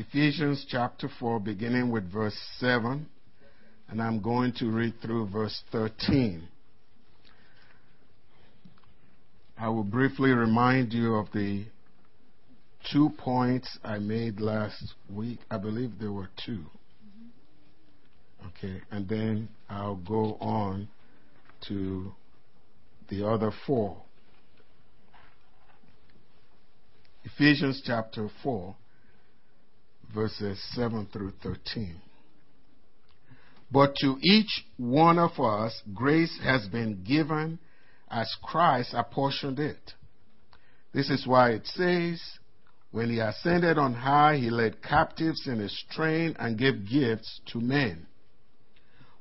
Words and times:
Ephesians 0.00 0.64
chapter 0.66 1.10
4, 1.20 1.40
beginning 1.40 1.90
with 1.90 2.10
verse 2.10 2.34
7, 2.56 3.06
and 3.90 4.00
I'm 4.00 4.22
going 4.22 4.50
to 4.54 4.70
read 4.70 4.94
through 5.02 5.28
verse 5.28 5.62
13. 5.72 6.48
I 9.58 9.68
will 9.68 9.84
briefly 9.84 10.30
remind 10.30 10.94
you 10.94 11.16
of 11.16 11.26
the 11.34 11.66
two 12.90 13.10
points 13.18 13.78
I 13.84 13.98
made 13.98 14.40
last 14.40 14.82
week. 15.14 15.40
I 15.50 15.58
believe 15.58 15.90
there 16.00 16.12
were 16.12 16.30
two. 16.46 16.64
Okay, 18.46 18.80
and 18.90 19.06
then 19.06 19.50
I'll 19.68 19.96
go 19.96 20.38
on 20.40 20.88
to 21.68 22.10
the 23.10 23.28
other 23.28 23.52
four. 23.66 23.98
Ephesians 27.22 27.82
chapter 27.84 28.30
4, 28.42 28.74
verses 30.14 30.60
7 30.74 31.08
through 31.12 31.32
13. 31.42 32.00
But 33.72 33.94
to 34.00 34.18
each 34.22 34.64
one 34.76 35.18
of 35.18 35.38
us, 35.38 35.80
grace 35.94 36.36
has 36.42 36.66
been 36.68 37.04
given 37.04 37.58
as 38.10 38.34
Christ 38.42 38.94
apportioned 38.94 39.60
it. 39.60 39.94
This 40.92 41.08
is 41.08 41.26
why 41.26 41.50
it 41.50 41.66
says, 41.66 42.20
When 42.90 43.10
he 43.10 43.20
ascended 43.20 43.78
on 43.78 43.94
high, 43.94 44.36
he 44.36 44.50
led 44.50 44.82
captives 44.82 45.46
in 45.46 45.60
his 45.60 45.84
train 45.90 46.34
and 46.38 46.58
gave 46.58 46.88
gifts 46.88 47.40
to 47.52 47.60
men. 47.60 48.06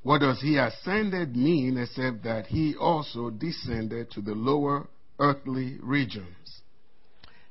What 0.02 0.22
does 0.22 0.42
he 0.42 0.58
ascended 0.58 1.36
mean 1.36 1.78
except 1.78 2.24
that 2.24 2.48
he 2.48 2.76
also 2.76 3.30
descended 3.30 4.10
to 4.12 4.22
the 4.22 4.34
lower 4.34 4.88
earthly 5.20 5.78
regions? 5.82 6.62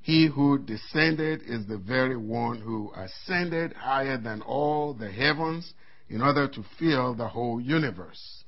He 0.08 0.24
who 0.24 0.56
descended 0.58 1.42
is 1.42 1.66
the 1.66 1.76
very 1.76 2.16
one 2.16 2.62
who 2.62 2.90
ascended 2.96 3.74
higher 3.74 4.16
than 4.16 4.40
all 4.40 4.94
the 4.94 5.12
heavens 5.12 5.74
in 6.08 6.22
order 6.22 6.48
to 6.48 6.64
fill 6.78 7.14
the 7.14 7.28
whole 7.28 7.60
universe. 7.60 8.42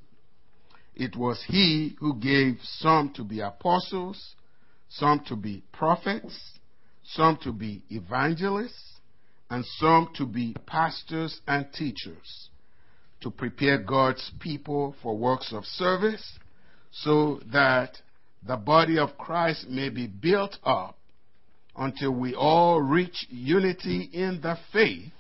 It 0.95 1.17
was 1.17 1.45
he 1.47 1.97
who 2.01 2.15
gave 2.15 2.61
some 2.63 3.13
to 3.13 3.25
be 3.25 3.41
apostles, 3.41 4.37
some 4.89 5.21
to 5.27 5.37
be 5.37 5.63
prophets, 5.71 6.59
some 7.05 7.37
to 7.43 7.53
be 7.53 7.83
evangelists, 7.91 8.95
and 9.51 9.63
some 9.67 10.09
to 10.15 10.25
be 10.25 10.57
pastors 10.65 11.43
and 11.47 11.71
teachers 11.75 12.49
to 13.21 13.31
prepare 13.31 13.77
God's 13.77 14.33
people 14.41 14.97
for 15.03 15.15
works 15.15 15.53
of 15.53 15.67
service 15.67 16.39
so 16.91 17.39
that 17.53 18.01
the 18.43 18.57
body 18.57 18.99
of 18.99 19.19
Christ 19.19 19.69
may 19.69 19.91
be 19.91 20.07
built 20.07 20.57
up 20.65 20.97
until 21.77 22.13
we 22.13 22.35
all 22.35 22.81
reach 22.81 23.27
unity 23.29 24.11
in 24.13 24.41
the 24.43 24.57
faith 24.73 25.13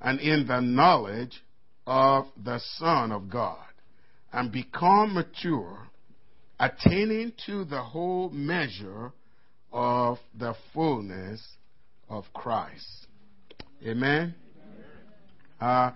and 0.00 0.20
in 0.20 0.46
the 0.46 0.60
knowledge 0.60 1.42
of 1.86 2.26
the 2.44 2.60
Son 2.76 3.12
of 3.12 3.30
God 3.30 3.64
and 4.32 4.52
become 4.52 5.14
mature, 5.14 5.88
attaining 6.58 7.32
to 7.46 7.64
the 7.64 7.82
whole 7.82 8.30
measure 8.30 9.12
of 9.72 10.18
the 10.38 10.54
fullness 10.72 11.42
of 12.08 12.24
Christ. 12.32 13.06
Amen. 13.84 14.34
Uh, 15.60 15.92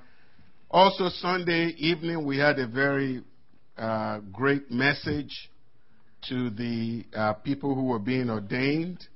also, 0.70 1.08
Sunday 1.08 1.74
evening, 1.78 2.27
we 2.27 2.38
had 2.38 2.58
a 2.58 2.66
very 2.66 3.22
uh, 3.78 4.18
great 4.32 4.70
message 4.70 5.50
to 6.28 6.50
the 6.50 7.05
uh, 7.14 7.34
people 7.34 7.74
who 7.74 7.84
were 7.84 7.98
being 7.98 8.30
ordained 8.30 9.06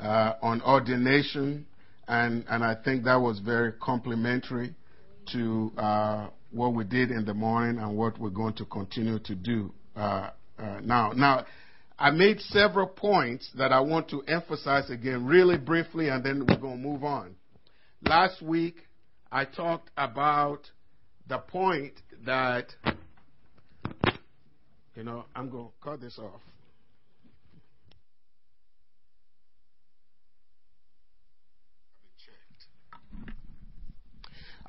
uh, 0.00 0.34
on 0.42 0.62
ordination, 0.62 1.66
and, 2.08 2.44
and 2.48 2.64
I 2.64 2.74
think 2.74 3.04
that 3.04 3.16
was 3.20 3.38
very 3.40 3.72
complimentary 3.72 4.74
to 5.32 5.72
uh, 5.76 6.28
what 6.50 6.74
we 6.74 6.84
did 6.84 7.10
in 7.10 7.24
the 7.24 7.34
morning 7.34 7.80
and 7.80 7.96
what 7.96 8.18
we're 8.18 8.30
going 8.30 8.54
to 8.54 8.64
continue 8.64 9.18
to 9.20 9.34
do 9.34 9.72
uh, 9.94 10.30
uh, 10.58 10.80
now. 10.82 11.12
Now, 11.12 11.44
I 11.98 12.10
made 12.10 12.40
several 12.40 12.86
points 12.86 13.50
that 13.58 13.72
I 13.72 13.80
want 13.80 14.08
to 14.10 14.22
emphasize 14.22 14.90
again 14.90 15.26
really 15.26 15.58
briefly, 15.58 16.08
and 16.08 16.24
then 16.24 16.46
we're 16.48 16.56
going 16.56 16.82
to 16.82 16.88
move 16.88 17.04
on. 17.04 17.34
Last 18.02 18.40
week, 18.40 18.76
I 19.30 19.44
talked 19.44 19.90
about 19.98 20.70
the 21.28 21.38
point 21.38 21.92
that, 22.24 22.66
you 24.96 25.04
know, 25.04 25.26
I'm 25.36 25.50
going 25.50 25.66
to 25.66 25.72
cut 25.82 26.00
this 26.00 26.18
off. 26.18 26.40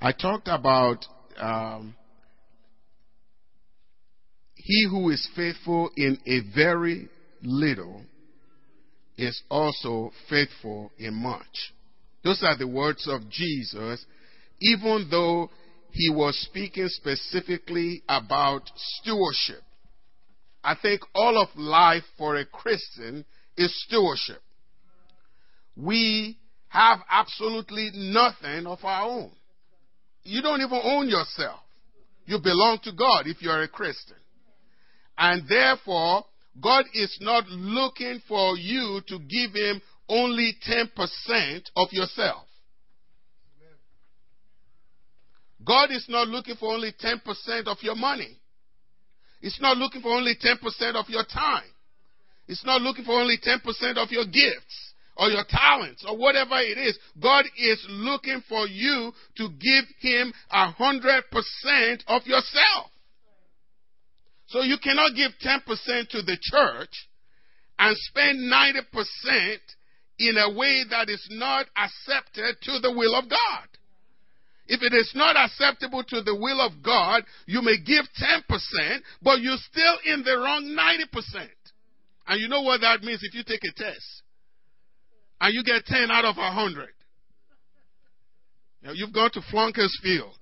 I 0.03 0.11
talked 0.13 0.47
about 0.47 1.05
um, 1.37 1.95
he 4.55 4.87
who 4.89 5.11
is 5.11 5.29
faithful 5.35 5.91
in 5.95 6.17
a 6.25 6.39
very 6.55 7.07
little 7.43 8.01
is 9.15 9.39
also 9.49 10.11
faithful 10.27 10.91
in 10.97 11.13
much. 11.13 11.73
Those 12.23 12.41
are 12.43 12.57
the 12.57 12.67
words 12.67 13.07
of 13.07 13.29
Jesus, 13.29 14.03
even 14.59 15.07
though 15.11 15.51
he 15.91 16.09
was 16.09 16.35
speaking 16.49 16.87
specifically 16.87 18.01
about 18.09 18.63
stewardship. 18.75 19.61
I 20.63 20.75
think 20.81 21.01
all 21.13 21.39
of 21.39 21.49
life 21.55 22.03
for 22.17 22.37
a 22.37 22.45
Christian 22.45 23.23
is 23.55 23.83
stewardship. 23.83 24.41
We 25.75 26.39
have 26.69 26.99
absolutely 27.09 27.91
nothing 27.93 28.65
of 28.65 28.79
our 28.83 29.07
own. 29.07 29.31
You 30.23 30.41
don't 30.41 30.61
even 30.61 30.79
own 30.83 31.09
yourself. 31.09 31.59
You 32.25 32.39
belong 32.39 32.79
to 32.83 32.91
God 32.91 33.27
if 33.27 33.41
you're 33.41 33.63
a 33.63 33.67
Christian. 33.67 34.17
And 35.17 35.43
therefore, 35.47 36.25
God 36.61 36.85
is 36.93 37.17
not 37.21 37.47
looking 37.47 38.21
for 38.27 38.57
you 38.57 39.01
to 39.07 39.19
give 39.19 39.53
Him 39.53 39.81
only 40.07 40.55
10% 40.67 41.61
of 41.75 41.87
yourself. 41.91 42.45
God 45.65 45.91
is 45.91 46.05
not 46.09 46.27
looking 46.27 46.55
for 46.55 46.73
only 46.73 46.91
10% 46.91 47.67
of 47.67 47.77
your 47.81 47.95
money. 47.95 48.37
He's 49.41 49.59
not 49.61 49.77
looking 49.77 50.01
for 50.01 50.09
only 50.09 50.35
10% 50.35 50.95
of 50.95 51.05
your 51.09 51.23
time. 51.23 51.63
He's 52.47 52.63
not 52.65 52.81
looking 52.81 53.05
for 53.05 53.19
only 53.19 53.37
10% 53.37 53.97
of 53.97 54.11
your 54.11 54.25
gifts 54.25 54.90
or 55.21 55.29
your 55.29 55.45
talents 55.47 56.03
or 56.07 56.17
whatever 56.17 56.55
it 56.57 56.79
is. 56.79 56.97
God 57.21 57.45
is 57.55 57.85
looking 57.87 58.41
for 58.49 58.67
you 58.67 59.11
to 59.37 59.49
give 59.49 59.85
Him 59.99 60.33
a 60.49 60.71
hundred 60.71 61.25
percent 61.29 62.03
of 62.07 62.25
yourself. 62.25 62.89
So 64.47 64.63
you 64.63 64.77
cannot 64.83 65.15
give 65.15 65.31
10% 65.45 66.09
to 66.09 66.23
the 66.23 66.37
church 66.41 67.07
and 67.77 67.95
spend 67.97 68.51
90% 68.51 69.57
in 70.19 70.37
a 70.37 70.57
way 70.57 70.83
that 70.89 71.07
is 71.07 71.25
not 71.31 71.67
accepted 71.77 72.55
to 72.63 72.79
the 72.79 72.91
will 72.91 73.15
of 73.15 73.29
God. 73.29 73.67
If 74.67 74.81
it 74.81 74.93
is 74.93 75.11
not 75.15 75.37
acceptable 75.37 76.03
to 76.03 76.21
the 76.21 76.35
will 76.35 76.59
of 76.59 76.83
God, 76.83 77.23
you 77.45 77.61
may 77.61 77.77
give 77.77 78.05
10%, 78.19 78.99
but 79.21 79.39
you're 79.39 79.55
still 79.71 80.13
in 80.13 80.23
the 80.23 80.37
wrong 80.37 80.75
90%. 80.77 81.47
And 82.27 82.41
you 82.41 82.49
know 82.49 82.61
what 82.61 82.81
that 82.81 83.03
means 83.03 83.21
if 83.23 83.33
you 83.33 83.43
take 83.43 83.63
a 83.63 83.73
test 83.73 84.23
and 85.41 85.53
you 85.53 85.63
get 85.63 85.85
10 85.85 86.11
out 86.11 86.23
of 86.23 86.37
100. 86.37 86.87
Now, 88.83 88.91
you've 88.93 89.13
gone 89.13 89.31
to 89.31 89.41
Flunker's 89.51 89.97
Field. 90.01 90.37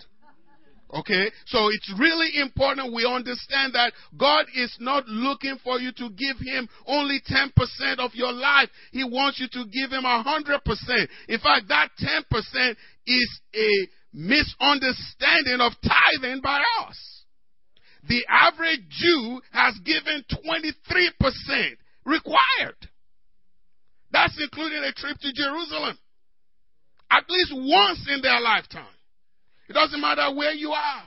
Okay? 0.93 1.31
So 1.45 1.69
it's 1.69 1.93
really 1.97 2.41
important 2.41 2.93
we 2.93 3.05
understand 3.05 3.73
that 3.73 3.93
God 4.17 4.45
is 4.55 4.75
not 4.79 5.07
looking 5.07 5.57
for 5.63 5.79
you 5.79 5.91
to 5.93 6.09
give 6.09 6.37
Him 6.39 6.67
only 6.85 7.21
10% 7.29 7.99
of 7.99 8.13
your 8.13 8.33
life. 8.33 8.69
He 8.91 9.03
wants 9.03 9.39
you 9.39 9.47
to 9.53 9.65
give 9.71 9.91
Him 9.91 10.03
100%. 10.03 11.07
In 11.29 11.39
fact, 11.39 11.67
that 11.69 11.89
10% 11.99 12.75
is 13.07 13.41
a 13.55 13.87
misunderstanding 14.13 15.61
of 15.61 15.73
tithing 15.81 16.41
by 16.41 16.61
us. 16.81 17.23
The 18.07 18.25
average 18.27 18.81
Jew 18.89 19.41
has 19.51 19.77
given 19.85 20.25
23% 20.33 21.75
required. 22.05 22.89
That's 24.11 24.37
including 24.41 24.83
a 24.83 24.91
trip 24.93 25.17
to 25.19 25.33
Jerusalem. 25.33 25.97
At 27.11 27.29
least 27.29 27.53
once 27.53 28.07
in 28.13 28.21
their 28.21 28.39
lifetime. 28.39 28.95
It 29.67 29.73
doesn't 29.73 30.01
matter 30.01 30.33
where 30.35 30.53
you 30.53 30.71
are. 30.71 31.03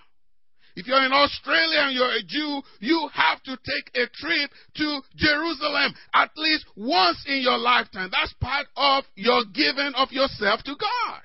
If 0.75 0.87
you're 0.87 1.05
in 1.05 1.13
Australia 1.13 1.81
and 1.81 1.95
you're 1.95 2.17
a 2.17 2.23
Jew, 2.23 2.63
you 2.81 3.09
have 3.13 3.43
to 3.43 3.57
take 3.57 3.91
a 3.95 4.09
trip 4.15 4.51
to 4.77 5.01
Jerusalem 5.17 5.93
at 6.15 6.31
least 6.37 6.65
once 6.77 7.23
in 7.27 7.43
your 7.43 7.59
lifetime. 7.59 8.09
That's 8.11 8.33
part 8.41 8.67
of 8.77 9.05
your 9.15 9.45
giving 9.53 9.93
of 9.97 10.13
yourself 10.13 10.63
to 10.65 10.75
God. 10.77 11.23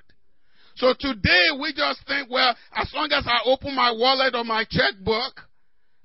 So 0.76 0.94
today 0.98 1.58
we 1.58 1.72
just 1.72 2.06
think, 2.06 2.30
well, 2.30 2.54
as 2.74 2.92
long 2.94 3.08
as 3.10 3.24
I 3.26 3.40
open 3.46 3.74
my 3.74 3.90
wallet 3.90 4.34
or 4.34 4.44
my 4.44 4.64
checkbook 4.68 5.40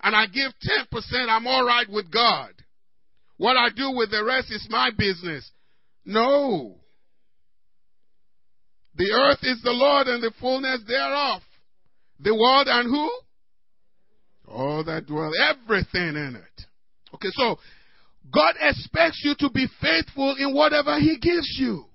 and 0.01 0.15
I 0.15 0.25
give 0.27 0.51
10%, 0.91 1.29
I'm 1.29 1.45
alright 1.45 1.89
with 1.89 2.09
God. 2.11 2.51
What 3.37 3.57
I 3.57 3.69
do 3.75 3.91
with 3.91 4.09
the 4.09 4.23
rest 4.23 4.51
is 4.51 4.65
my 4.69 4.89
business. 4.97 5.49
No. 6.05 6.75
The 8.95 9.11
earth 9.11 9.39
is 9.41 9.61
the 9.63 9.71
Lord 9.71 10.07
and 10.07 10.21
the 10.21 10.31
fullness 10.39 10.81
thereof. 10.87 11.41
The 12.19 12.33
world 12.33 12.67
and 12.67 12.87
who? 12.87 13.11
All 14.47 14.83
that 14.83 15.07
dwell, 15.07 15.31
everything 15.41 16.15
in 16.15 16.35
it. 16.35 16.65
Okay, 17.15 17.29
so 17.31 17.57
God 18.31 18.55
expects 18.59 19.21
you 19.23 19.35
to 19.39 19.49
be 19.49 19.67
faithful 19.81 20.35
in 20.37 20.53
whatever 20.53 20.99
He 20.99 21.17
gives 21.19 21.57
you. 21.59 21.85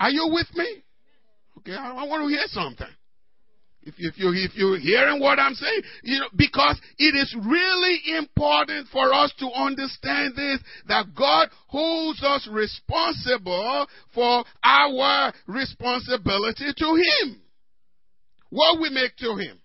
Are 0.00 0.10
you 0.10 0.28
with 0.32 0.48
me? 0.54 0.82
Okay, 1.58 1.74
I, 1.74 1.92
I 1.92 2.04
want 2.04 2.22
to 2.22 2.28
hear 2.28 2.46
something. 2.46 2.86
If, 3.84 3.94
if, 3.98 4.16
you, 4.16 4.32
if 4.32 4.54
you're 4.54 4.78
hearing 4.78 5.20
what 5.20 5.40
I'm 5.40 5.54
saying, 5.54 5.82
you 6.04 6.20
know, 6.20 6.28
because 6.36 6.80
it 6.98 7.16
is 7.16 7.34
really 7.44 8.16
important 8.16 8.86
for 8.92 9.12
us 9.12 9.32
to 9.40 9.46
understand 9.50 10.36
this, 10.36 10.60
that 10.86 11.06
God 11.16 11.48
holds 11.66 12.22
us 12.22 12.48
responsible 12.50 13.86
for 14.14 14.44
our 14.64 15.32
responsibility 15.48 16.72
to 16.76 16.94
Him. 16.94 17.40
What 18.50 18.80
we 18.80 18.90
make 18.90 19.16
to 19.16 19.34
Him. 19.36 19.58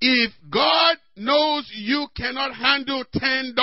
If 0.00 0.32
God 0.50 0.96
knows 1.16 1.70
you 1.74 2.06
cannot 2.16 2.54
handle 2.54 3.04
$10, 3.14 3.54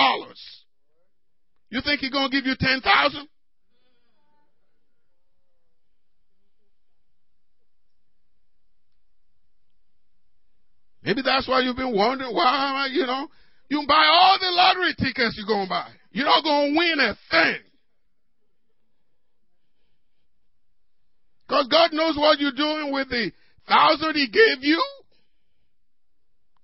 you 1.69 1.81
think 1.83 2.01
He's 2.01 2.11
going 2.11 2.29
to 2.29 2.35
give 2.35 2.45
you 2.45 2.55
10000 2.55 3.27
Maybe 11.03 11.21
that's 11.23 11.47
why 11.47 11.61
you've 11.61 11.75
been 11.75 11.95
wondering 11.95 12.33
why, 12.33 12.87
you 12.91 13.05
know, 13.05 13.27
you 13.69 13.79
can 13.79 13.87
buy 13.87 14.09
all 14.11 14.37
the 14.39 14.51
lottery 14.51 14.95
tickets 14.97 15.35
you're 15.37 15.47
going 15.47 15.65
to 15.65 15.69
buy. 15.69 15.89
You're 16.11 16.25
not 16.25 16.43
going 16.43 16.73
to 16.73 16.77
win 16.77 16.99
a 16.99 17.15
thing. 17.31 17.61
Because 21.47 21.67
God 21.67 21.91
knows 21.93 22.15
what 22.17 22.39
you're 22.39 22.51
doing 22.51 22.93
with 22.93 23.09
the 23.09 23.31
thousand 23.67 24.15
He 24.15 24.27
gave 24.27 24.63
you. 24.63 24.81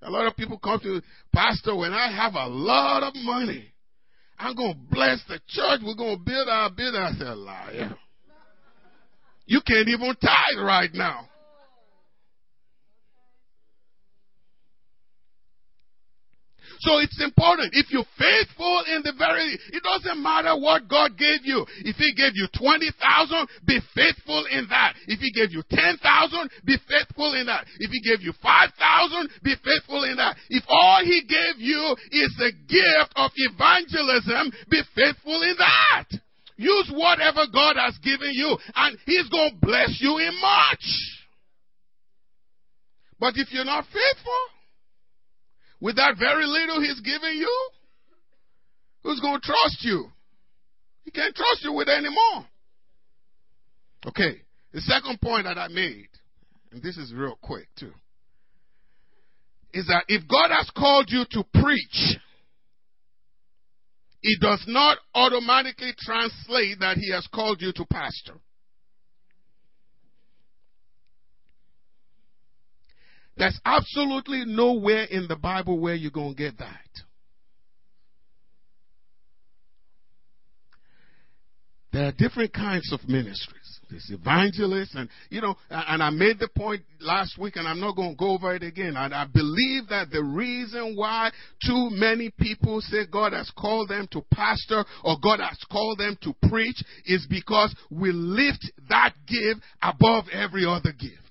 A 0.01 0.09
lot 0.09 0.27
of 0.27 0.38
people 0.38 0.57
come 0.57 0.80
to 0.81 1.01
Pastor 1.33 1.75
when 1.75 1.94
I 1.94 2.12
have 2.12 2.33
a 2.35 2.47
lot 2.47 3.03
of 3.03 3.13
money. 3.15 3.74
I'm 4.38 4.56
going 4.56 4.74
to 4.74 4.80
bless 4.89 5.21
the 5.27 5.39
church. 5.47 5.81
We're 5.83 5.95
going 5.95 6.18
to 6.18 6.24
build 6.24 6.47
our 6.47 6.69
building. 6.71 7.01
I 7.01 7.12
said, 7.18 7.38
liar. 7.38 7.95
You 9.45 9.62
can't 9.68 9.88
even 9.89 10.15
tithe 10.21 10.63
right 10.63 10.92
now. 10.94 11.29
So 16.80 17.00
it's 17.00 17.20
important. 17.22 17.76
If 17.76 17.92
you're 17.92 18.08
faithful 18.18 18.84
in 18.96 19.04
the 19.04 19.12
very, 19.18 19.60
it 19.76 19.84
doesn't 19.84 20.24
matter 20.24 20.56
what 20.56 20.88
God 20.88 21.18
gave 21.18 21.44
you. 21.44 21.66
If 21.84 21.98
He 21.98 22.16
gave 22.16 22.36
you 22.36 22.48
20,000, 22.56 22.96
be 23.68 23.80
faithful 23.94 24.48
in 24.48 24.68
that. 24.70 24.96
If 25.08 25.20
He 25.20 25.31
gave 25.31 25.52
you 25.52 25.64
10,000, 25.70 26.00
be 26.64 26.78
faithful 26.88 27.36
in 27.36 27.48
that. 27.48 27.68
If 27.80 27.92
He 27.92 28.00
gave 28.00 28.22
you 28.22 28.31
5,000, 28.42 29.30
be 29.44 29.56
faithful 29.60 30.04
in 30.08 30.16
that. 30.18 30.38
If 30.50 30.64
all 30.70 31.04
He 31.04 31.24
gave 31.28 31.60
you 31.60 31.96
is 32.12 32.31
the 32.40 32.56
gift 32.72 33.12
of 33.16 33.31
evangelism, 33.36 34.52
be 34.72 34.81
faithful 34.96 35.44
in 35.44 35.56
that. 35.60 36.08
Use 36.56 36.92
whatever 36.94 37.44
God 37.52 37.76
has 37.76 37.98
given 38.00 38.31
you 38.31 38.58
and 38.76 38.98
He's 39.06 39.28
going 39.28 39.52
to 39.52 39.66
bless 39.66 40.00
you 40.00 40.18
in 40.18 40.31
much. 40.40 40.86
But 43.20 43.34
if 43.36 43.52
you're 43.52 43.66
not 43.66 43.84
faithful, 43.84 44.58
with 45.81 45.96
that 45.96 46.16
very 46.18 46.46
little 46.46 46.81
he's 46.81 47.00
given 47.02 47.38
you, 47.38 47.70
who's 49.04 49.20
going 49.20 49.40
to 49.40 49.46
trust 49.46 49.78
you? 49.81 50.08
He 51.04 51.12
can't 51.12 51.36
trust 51.36 51.64
you 51.64 51.74
with 51.74 51.88
any 51.90 52.10
more. 52.10 52.46
Okay, 54.08 54.42
the 54.74 54.81
second 54.81 55.20
point 55.22 55.46
that 55.46 55.58
I 55.58 55.68
made, 55.68 56.08
and 56.72 56.81
this 56.81 56.98
is 56.98 57.14
real 57.14 57.38
quick 57.42 57.68
too, 57.78 57.94
is 59.74 59.88
that 59.88 60.06
if 60.08 60.28
God 60.28 60.52
has 60.56 60.70
called 60.76 61.08
you 61.10 61.26
to 61.31 61.44
preach, 61.62 62.18
it 64.22 64.42
does 64.42 64.64
not 64.68 64.98
automatically 65.16 65.94
translate 65.98 66.80
that 66.80 66.98
He 66.98 67.12
has 67.12 67.28
called 67.34 67.62
you 67.62 67.72
to 67.74 67.86
pastor. 67.86 68.36
There's 73.39 73.59
absolutely 73.63 74.44
nowhere 74.45 75.06
in 75.06 75.30
the 75.30 75.38
Bible 75.38 75.80
where 75.80 75.95
you're 75.95 76.12
going 76.12 76.36
to 76.36 76.38
get 76.38 76.57
that. 76.57 76.75
There 81.94 82.06
are 82.06 82.12
different 82.12 82.53
kinds 82.53 82.91
of 82.91 83.00
ministries. 83.07 83.80
There's 83.89 84.12
evangelists, 84.12 84.94
and 84.94 85.09
you 85.31 85.41
know, 85.41 85.56
and 85.71 86.03
I 86.03 86.12
made 86.12 86.38
the 86.38 86.50
point 86.50 86.83
last 87.00 87.39
week, 87.39 87.56
and 87.56 87.68
I'm 87.68 87.80
not 87.80 87.95
going 87.95 88.12
to 88.12 88.15
go 88.15 88.31
over 88.31 88.53
it 88.53 88.62
again. 88.62 88.95
And 88.95 89.13
I 89.13 89.25
believe 89.25 89.88
that 89.89 90.12
the 90.12 90.24
reason 90.24 90.95
why 90.95 91.31
too 91.65 91.89
many 91.92 92.30
people 92.38 92.81
say 92.81 93.07
God 93.12 93.33
has 93.33 93.50
called 93.57 93.89
them 93.89 94.07
to 94.12 94.21
pastor 94.31 94.83
or 95.03 95.15
God 95.24 95.39
has 95.39 95.57
called 95.71 95.97
them 95.97 96.18
to 96.21 96.35
preach 96.47 96.83
is 97.06 97.25
because 97.27 97.74
we 97.89 98.12
lift 98.12 98.69
that 98.89 99.13
gift 99.25 99.62
above 99.81 100.25
every 100.31 100.65
other 100.65 100.92
gift. 100.92 101.29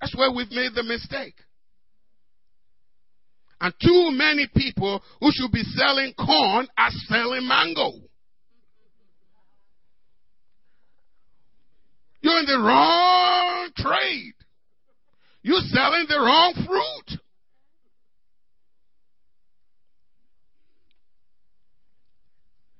That's 0.00 0.16
where 0.16 0.32
we've 0.32 0.50
made 0.50 0.74
the 0.74 0.82
mistake. 0.82 1.34
And 3.60 3.72
too 3.82 4.10
many 4.12 4.48
people 4.54 5.02
who 5.20 5.30
should 5.32 5.50
be 5.50 5.62
selling 5.62 6.12
corn 6.14 6.68
are 6.76 6.90
selling 7.08 7.48
mango. 7.48 7.92
You're 12.20 12.40
in 12.40 12.46
the 12.46 12.58
wrong 12.58 13.70
trade. 13.76 14.34
You're 15.42 15.60
selling 15.60 16.06
the 16.08 16.18
wrong 16.18 16.54
fruit. 16.66 17.20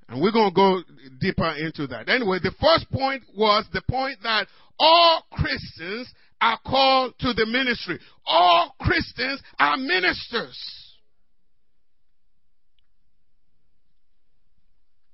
And 0.09 0.21
we're 0.21 0.33
going 0.33 0.51
to 0.51 0.55
go 0.55 0.83
deeper 1.21 1.55
into 1.59 1.87
that. 1.89 2.09
Anyway, 2.09 2.39
the 2.43 2.55
first 2.61 2.91
point 2.91 3.23
was 3.37 3.65
the 3.73 3.83
point 3.89 4.19
that 4.23 4.47
all 4.79 5.23
Christians 5.33 6.13
are 6.41 6.59
called 6.67 7.15
to 7.21 7.33
the 7.33 7.47
ministry. 7.47 7.99
All 8.27 8.75
Christians 8.81 9.43
are 9.59 9.77
ministers. 9.77 10.59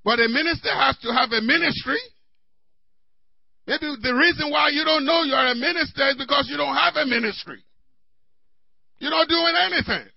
But 0.04 0.18
a 0.18 0.28
minister 0.28 0.70
has 0.74 0.98
to 0.98 1.12
have 1.12 1.30
a 1.30 1.40
ministry. 1.40 1.98
Maybe 3.66 3.94
the 4.02 4.14
reason 4.14 4.50
why 4.50 4.70
you 4.70 4.84
don't 4.84 5.04
know 5.04 5.22
you're 5.22 5.38
a 5.38 5.54
minister 5.54 6.08
is 6.08 6.16
because 6.16 6.48
you 6.50 6.56
don't 6.56 6.74
have 6.74 6.96
a 6.96 7.06
ministry. 7.06 7.62
You're 8.98 9.12
not 9.12 9.28
doing 9.28 9.54
anything. 9.62 10.08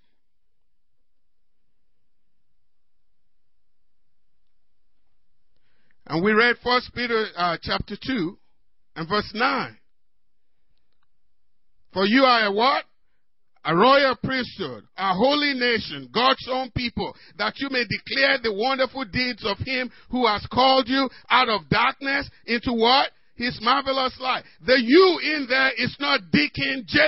And 6.07 6.23
we 6.23 6.33
read 6.33 6.55
First 6.63 6.93
Peter 6.93 7.25
uh, 7.35 7.57
chapter 7.61 7.95
two 8.03 8.37
and 8.95 9.07
verse 9.09 9.31
nine. 9.33 9.77
For 11.95 12.05
you 12.05 12.23
are 12.25 12.47
a 12.47 12.51
what? 12.51 12.83
A 13.63 13.73
royal 13.75 14.15
priesthood, 14.21 14.83
a 14.97 15.13
holy 15.13 15.53
nation, 15.53 16.09
God's 16.13 16.45
own 16.51 16.69
people, 16.75 17.15
that 17.37 17.53
you 17.55 17.69
may 17.71 17.85
declare 17.85 18.37
the 18.43 18.53
wonderful 18.53 19.05
deeds 19.05 19.43
of 19.45 19.57
Him 19.59 19.89
who 20.11 20.27
has 20.27 20.45
called 20.51 20.89
you 20.89 21.09
out 21.29 21.47
of 21.47 21.69
darkness 21.69 22.29
into 22.45 22.73
what? 22.73 23.09
His 23.35 23.57
marvelous 23.61 24.15
light. 24.19 24.43
The 24.65 24.77
you 24.77 25.19
in 25.23 25.47
there 25.49 25.71
is 25.77 25.95
not 25.99 26.19
Deacon 26.31 26.83
J. 26.85 26.99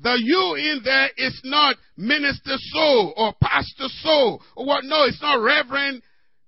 The 0.00 0.16
you 0.22 0.54
in 0.54 0.82
there 0.84 1.10
is 1.16 1.38
not 1.44 1.76
Minister 1.96 2.56
So 2.72 3.12
or 3.16 3.34
Pastor 3.42 3.88
So 4.02 4.38
or 4.56 4.64
what? 4.64 4.84
No, 4.84 5.04
it's 5.04 5.20
not 5.20 5.42
Reverend 5.42 6.02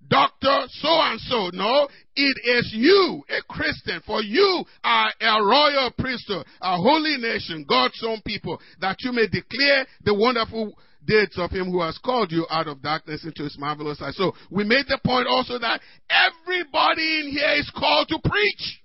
Doctor 0.08 0.64
so 0.68 0.88
and 0.88 1.20
so. 1.20 1.50
No, 1.52 1.88
it 2.14 2.36
is 2.44 2.72
you, 2.75 3.22
a 3.28 3.42
Christian, 3.52 4.00
for 4.06 4.22
you 4.22 4.64
are 4.84 5.12
a 5.20 5.44
royal 5.44 5.90
priesthood, 5.98 6.46
a 6.60 6.76
holy 6.76 7.16
nation, 7.18 7.64
God's 7.68 8.02
own 8.04 8.20
people, 8.25 8.60
that 8.80 8.96
you 9.00 9.12
may 9.12 9.26
declare 9.26 9.86
the 10.04 10.14
wonderful 10.14 10.75
deeds 11.04 11.38
of 11.38 11.50
him 11.50 11.70
who 11.70 11.82
has 11.82 11.98
called 11.98 12.32
you 12.32 12.46
out 12.50 12.68
of 12.68 12.82
darkness 12.82 13.25
into 13.25 13.44
his 13.44 13.56
marvelous 13.58 14.00
light. 14.00 14.14
So 14.14 14.32
we 14.50 14.64
made 14.64 14.86
the 14.88 14.98
point 15.04 15.28
also 15.28 15.58
that 15.58 15.80
everybody 16.10 17.20
in 17.20 17.30
here 17.30 17.54
is 17.56 17.70
called 17.76 18.08
to 18.08 18.18
preach. 18.22 18.82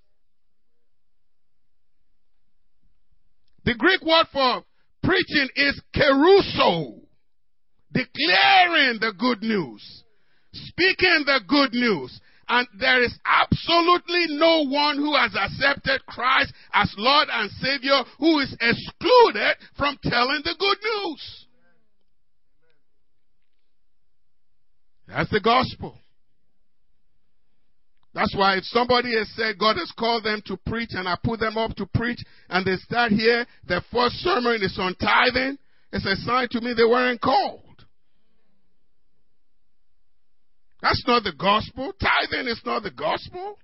The 3.65 3.75
Greek 3.75 4.01
word 4.01 4.25
for 4.31 4.63
preaching 5.03 5.49
is 5.55 5.79
kerusso, 5.95 6.99
declaring 7.91 8.99
the 8.99 9.13
good 9.17 9.43
news 9.43 10.03
speaking 10.53 11.23
the 11.25 11.41
good 11.47 11.73
news. 11.73 12.19
And 12.47 12.67
there 12.79 13.01
is 13.01 13.17
absolutely 13.25 14.25
no 14.29 14.65
one 14.65 14.97
who 14.97 15.15
has 15.15 15.33
accepted 15.35 16.05
Christ 16.05 16.51
as 16.73 16.93
Lord 16.97 17.29
and 17.31 17.49
Savior 17.51 18.03
who 18.19 18.39
is 18.39 18.53
excluded 18.59 19.55
from 19.77 19.97
telling 20.03 20.41
the 20.43 20.55
good 20.59 20.77
news. 20.83 21.45
That's 25.07 25.29
the 25.29 25.39
gospel. 25.39 25.97
That's 28.13 28.35
why 28.35 28.57
if 28.57 28.65
somebody 28.65 29.15
has 29.17 29.29
said 29.35 29.57
God 29.57 29.77
has 29.77 29.91
called 29.97 30.25
them 30.25 30.41
to 30.47 30.57
preach 30.65 30.89
and 30.91 31.07
I 31.07 31.15
put 31.23 31.39
them 31.39 31.57
up 31.57 31.75
to 31.77 31.85
preach 31.85 32.19
and 32.49 32.65
they 32.65 32.75
start 32.77 33.11
here, 33.11 33.45
their 33.67 33.81
first 33.91 34.15
sermon 34.15 34.61
is 34.61 34.77
on 34.77 34.95
tithing, 34.95 35.57
it's 35.93 36.05
a 36.05 36.15
sign 36.17 36.49
to 36.51 36.61
me 36.61 36.73
they 36.75 36.83
weren't 36.83 37.21
called. 37.21 37.61
That's 40.81 41.03
not 41.07 41.23
the 41.23 41.33
gospel. 41.37 41.93
Tithing 41.99 42.47
is 42.47 42.61
not 42.65 42.83
the 42.83 42.91
gospel. 42.91 43.57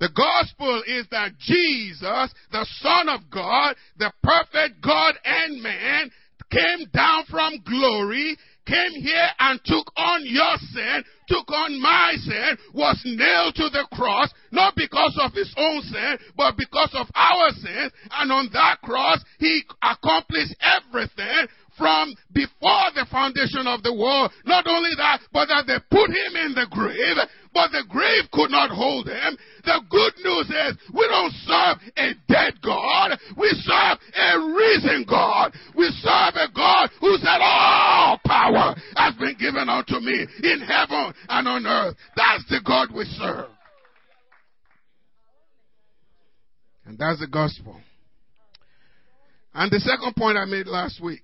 The 0.00 0.10
gospel 0.16 0.82
is 0.84 1.06
that 1.12 1.38
Jesus, 1.38 2.34
the 2.50 2.66
Son 2.80 3.08
of 3.08 3.30
God, 3.30 3.76
the 3.98 4.12
perfect 4.24 4.80
God 4.82 5.14
and 5.24 5.62
man, 5.62 6.10
came 6.52 6.86
down 6.92 7.24
from 7.30 7.58
glory, 7.64 8.36
came 8.66 8.92
here 9.02 9.28
and 9.40 9.58
took 9.64 9.90
on 9.96 10.20
your 10.24 10.56
sin, 10.72 11.02
took 11.28 11.50
on 11.50 11.80
my 11.80 12.14
sin, 12.18 12.56
was 12.74 13.00
nailed 13.04 13.54
to 13.56 13.68
the 13.70 13.86
cross, 13.92 14.28
not 14.52 14.76
because 14.76 15.18
of 15.20 15.32
his 15.32 15.52
own 15.56 15.82
sin, 15.82 16.18
but 16.36 16.56
because 16.56 16.90
of 16.94 17.06
our 17.14 17.50
sins. 17.50 17.92
And 18.12 18.30
on 18.30 18.50
that 18.52 18.80
cross, 18.82 19.18
he 19.38 19.62
accomplished 19.82 20.54
everything 20.60 21.48
from 21.76 22.14
before 22.32 22.88
the 22.94 23.06
foundation 23.10 23.66
of 23.66 23.82
the 23.82 23.92
world. 23.92 24.32
Not 24.44 24.66
only 24.66 24.90
that, 24.96 25.20
but 25.32 25.46
that 25.46 25.66
they 25.66 25.78
put 25.90 26.10
him 26.10 26.32
in 26.36 26.54
the 26.54 26.66
grave, 26.70 27.16
but 27.54 27.70
the 27.70 27.84
grave 27.88 28.30
could 28.32 28.50
not 28.50 28.70
hold 28.70 29.08
him. 29.08 29.36
The 29.64 29.80
good 29.90 30.14
news 30.24 30.48
is 30.48 30.78
we 30.92 31.06
don't 31.08 31.32
serve 31.44 31.76
a 31.96 32.14
dead 32.28 32.54
God. 32.62 33.18
We 33.36 33.48
serve 33.62 33.98
a 34.14 34.30
risen 34.40 35.04
God. 35.08 35.52
We 35.76 35.88
serve 36.00 36.34
a 36.36 36.48
God 36.54 36.90
who 37.00 37.16
said 37.18 37.40
all 37.40 38.18
power 38.26 38.74
has 38.96 39.14
been 39.16 39.36
given 39.38 39.68
unto 39.68 40.00
me 40.00 40.26
in 40.42 40.60
heaven 40.60 41.12
and 41.28 41.48
on 41.48 41.66
earth. 41.66 41.96
That's 42.16 42.44
the 42.48 42.60
God 42.64 42.88
we 42.94 43.04
serve. 43.04 43.50
And 46.84 46.98
that's 46.98 47.20
the 47.20 47.28
gospel. 47.28 47.80
And 49.54 49.70
the 49.70 49.80
second 49.80 50.16
point 50.16 50.38
I 50.38 50.46
made 50.46 50.66
last 50.66 51.00
week 51.00 51.22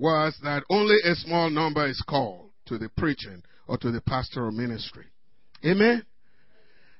was 0.00 0.36
that 0.42 0.64
only 0.70 0.96
a 1.04 1.14
small 1.14 1.50
number 1.50 1.86
is 1.86 2.02
called 2.08 2.50
to 2.66 2.78
the 2.78 2.88
preaching 2.96 3.42
or 3.68 3.76
to 3.78 3.90
the 3.90 4.00
pastoral 4.00 4.50
ministry. 4.50 5.04
Amen. 5.64 6.02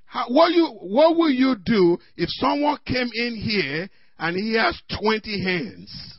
How, 0.04 0.26
what 0.28 0.52
you 0.52 0.66
what 0.66 1.16
will 1.16 1.30
you 1.30 1.56
do 1.64 1.96
if 2.16 2.28
someone 2.32 2.78
came 2.84 3.08
in 3.14 3.36
here 3.36 3.88
and 4.18 4.36
he 4.36 4.54
has 4.56 4.80
20 5.00 5.44
hands? 5.44 6.18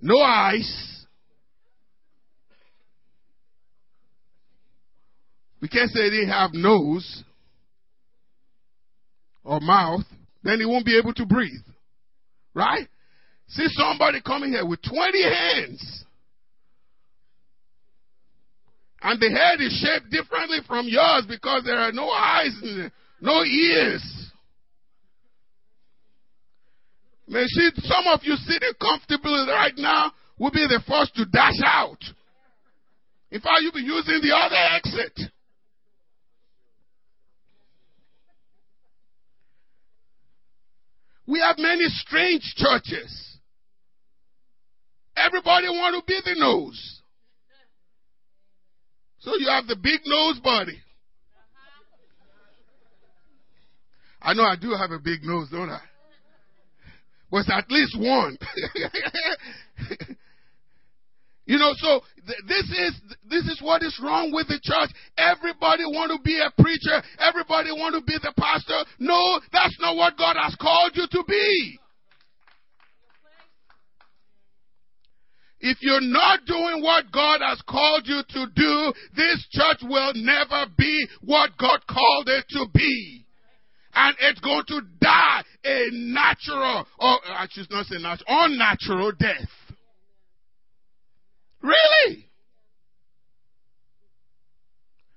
No 0.00 0.18
eyes. 0.20 1.06
We 5.60 5.68
can't 5.68 5.90
say 5.90 6.10
they 6.10 6.26
have 6.26 6.52
nose 6.52 7.24
or 9.42 9.60
mouth, 9.60 10.04
then 10.42 10.60
he 10.60 10.66
won't 10.66 10.84
be 10.84 10.98
able 10.98 11.14
to 11.14 11.26
breathe. 11.26 11.50
Right? 12.54 12.86
See 13.48 13.66
somebody 13.70 14.20
coming 14.20 14.52
here 14.52 14.66
with 14.66 14.80
20 14.82 15.22
hands. 15.22 16.04
And 19.02 19.20
the 19.20 19.30
head 19.30 19.60
is 19.60 19.72
shaped 19.72 20.10
differently 20.10 20.58
from 20.66 20.86
yours 20.88 21.26
because 21.28 21.62
there 21.64 21.78
are 21.78 21.92
no 21.92 22.08
eyes 22.10 22.52
no 23.20 23.44
ears. 23.44 24.30
Man, 27.28 27.46
see, 27.48 27.70
some 27.82 28.06
of 28.12 28.20
you 28.22 28.36
sitting 28.36 28.72
comfortably 28.80 29.46
right 29.48 29.72
now 29.76 30.12
will 30.38 30.50
be 30.50 30.66
the 30.68 30.80
first 30.86 31.14
to 31.16 31.24
dash 31.24 31.60
out. 31.64 31.98
In 33.30 33.40
fact, 33.40 33.60
you'll 33.62 33.72
be 33.72 33.80
using 33.80 34.20
the 34.22 34.34
other 34.34 34.56
exit. 34.76 35.32
We 41.26 41.40
have 41.40 41.58
many 41.58 41.84
strange 41.86 42.54
churches. 42.56 43.35
Everybody 45.16 45.68
want 45.68 45.96
to 45.96 46.06
be 46.06 46.20
the 46.24 46.38
nose. 46.38 47.00
So 49.20 49.32
you 49.38 49.48
have 49.48 49.66
the 49.66 49.76
big 49.76 50.02
nose 50.04 50.38
body. 50.40 50.78
I 54.22 54.34
know 54.34 54.42
I 54.42 54.56
do 54.60 54.70
have 54.70 54.90
a 54.90 54.98
big 54.98 55.22
nose, 55.22 55.48
don't 55.50 55.70
I? 55.70 55.80
Was 57.30 57.50
at 57.52 57.70
least 57.70 57.98
one. 57.98 58.38
you 61.46 61.58
know, 61.58 61.72
so 61.76 62.00
th- 62.26 62.38
this 62.46 62.64
is 62.70 63.00
this 63.28 63.44
is 63.44 63.60
what 63.62 63.82
is 63.82 63.98
wrong 64.02 64.32
with 64.32 64.46
the 64.46 64.60
church. 64.62 64.90
Everybody 65.18 65.84
want 65.84 66.12
to 66.12 66.18
be 66.22 66.40
a 66.40 66.50
preacher. 66.62 67.02
Everybody 67.18 67.72
want 67.72 67.94
to 67.94 68.00
be 68.02 68.16
the 68.22 68.32
pastor. 68.38 68.84
No, 69.00 69.40
that's 69.52 69.76
not 69.80 69.96
what 69.96 70.16
God 70.16 70.36
has 70.40 70.54
called 70.60 70.92
you 70.94 71.06
to 71.10 71.24
be. 71.26 71.78
If 75.68 75.78
you're 75.80 76.00
not 76.00 76.44
doing 76.46 76.80
what 76.80 77.10
God 77.10 77.40
has 77.40 77.60
called 77.68 78.06
you 78.06 78.22
to 78.28 78.46
do, 78.54 78.92
this 79.16 79.44
church 79.50 79.78
will 79.82 80.12
never 80.14 80.66
be 80.78 81.08
what 81.22 81.56
God 81.58 81.80
called 81.88 82.28
it 82.28 82.44
to 82.50 82.66
be. 82.72 83.26
And 83.92 84.16
it's 84.20 84.38
going 84.38 84.62
to 84.68 84.80
die 85.00 85.42
a 85.64 85.88
natural, 85.90 86.86
or 87.00 87.18
I 87.26 87.48
should 87.50 87.68
not 87.68 87.86
say 87.86 88.00
natural, 88.00 88.26
unnatural 88.28 89.10
death. 89.18 89.48
Really? 91.60 92.28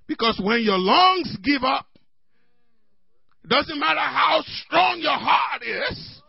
Because 0.08 0.40
when 0.42 0.62
your 0.62 0.78
lungs 0.78 1.36
give 1.44 1.62
up, 1.62 1.86
it 3.44 3.50
doesn't 3.50 3.78
matter 3.78 4.00
how 4.00 4.42
strong 4.64 4.98
your 4.98 5.16
heart 5.16 5.62
is, 5.62 6.19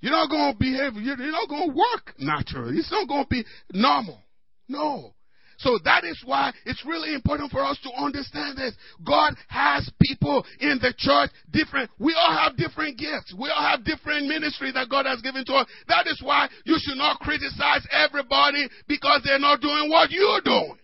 You're 0.00 0.12
not 0.12 0.30
going 0.30 0.52
to 0.52 0.58
behave, 0.58 0.94
you're 0.94 1.16
not 1.16 1.48
going 1.48 1.70
to 1.70 1.76
work 1.76 2.14
naturally. 2.18 2.78
It's 2.78 2.90
not 2.90 3.08
going 3.08 3.24
to 3.24 3.28
be 3.28 3.44
normal. 3.72 4.20
No. 4.68 5.14
So 5.58 5.76
that 5.84 6.04
is 6.04 6.22
why 6.24 6.52
it's 6.66 6.84
really 6.86 7.14
important 7.14 7.50
for 7.50 7.64
us 7.64 7.76
to 7.82 7.90
understand 8.00 8.56
this. 8.56 8.74
God 9.04 9.34
has 9.48 9.90
people 10.00 10.44
in 10.60 10.78
the 10.80 10.94
church 10.96 11.30
different. 11.50 11.90
We 11.98 12.14
all 12.14 12.32
have 12.32 12.56
different 12.56 12.96
gifts. 12.96 13.34
We 13.36 13.50
all 13.50 13.62
have 13.62 13.84
different 13.84 14.28
ministry 14.28 14.70
that 14.72 14.88
God 14.88 15.04
has 15.06 15.20
given 15.20 15.44
to 15.46 15.54
us. 15.54 15.66
That 15.88 16.06
is 16.06 16.20
why 16.22 16.48
you 16.64 16.78
should 16.78 16.96
not 16.96 17.18
criticize 17.18 17.84
everybody 17.90 18.68
because 18.86 19.22
they're 19.24 19.40
not 19.40 19.60
doing 19.60 19.90
what 19.90 20.12
you're 20.12 20.40
doing. 20.42 20.78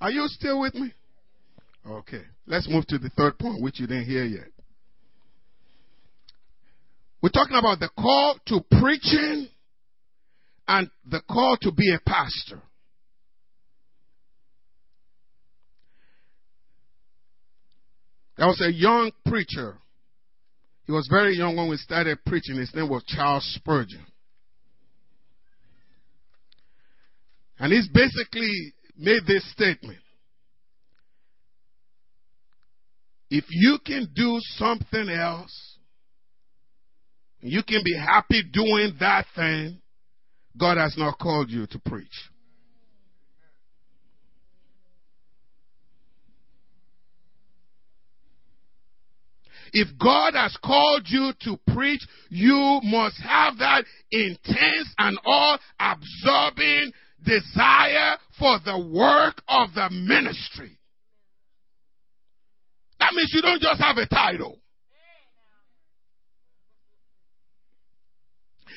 Are 0.00 0.10
you 0.10 0.28
still 0.28 0.60
with 0.60 0.74
me? 0.74 0.94
Okay. 1.88 2.22
Let's 2.46 2.68
move 2.68 2.86
to 2.88 2.98
the 2.98 3.10
third 3.10 3.38
point, 3.38 3.62
which 3.62 3.78
you 3.78 3.86
didn't 3.86 4.06
hear 4.06 4.24
yet. 4.24 4.48
We're 7.22 7.30
talking 7.30 7.56
about 7.56 7.80
the 7.80 7.90
call 7.96 8.38
to 8.46 8.60
preaching 8.80 9.48
and 10.68 10.90
the 11.08 11.20
call 11.28 11.56
to 11.62 11.72
be 11.72 11.94
a 11.94 11.98
pastor. 12.08 12.60
There 18.36 18.46
was 18.46 18.60
a 18.60 18.72
young 18.72 19.12
preacher. 19.24 19.78
He 20.84 20.92
was 20.92 21.08
very 21.10 21.36
young 21.36 21.56
when 21.56 21.70
we 21.70 21.76
started 21.78 22.18
preaching. 22.26 22.56
His 22.56 22.74
name 22.74 22.88
was 22.88 23.02
Charles 23.06 23.44
Spurgeon. 23.54 24.04
And 27.58 27.72
he's 27.72 27.88
basically 27.88 28.74
made 28.98 29.22
this 29.26 29.50
statement 29.52 29.98
If 33.30 33.44
you 33.48 33.78
can 33.84 34.08
do 34.14 34.38
something 34.56 35.08
else, 35.08 35.78
you 37.40 37.62
can 37.62 37.82
be 37.84 37.96
happy 37.96 38.42
doing 38.52 38.94
that 39.00 39.26
thing, 39.34 39.80
God 40.56 40.78
has 40.78 40.96
not 40.96 41.18
called 41.18 41.50
you 41.50 41.66
to 41.66 41.78
preach. 41.78 42.06
If 49.72 49.88
God 49.98 50.34
has 50.34 50.56
called 50.64 51.02
you 51.06 51.32
to 51.42 51.58
preach, 51.74 52.00
you 52.30 52.80
must 52.82 53.20
have 53.20 53.58
that 53.58 53.84
intense 54.10 54.94
and 54.96 55.18
all 55.24 55.58
absorbing 55.78 56.92
desire 57.22 58.16
for 58.38 58.58
the 58.64 58.78
work 58.78 59.42
of 59.48 59.74
the 59.74 59.90
ministry. 59.90 60.78
That 63.06 63.14
means 63.14 63.30
you 63.32 63.40
don't 63.40 63.62
just 63.62 63.80
have 63.80 63.98
a 63.98 64.06
title. 64.06 64.58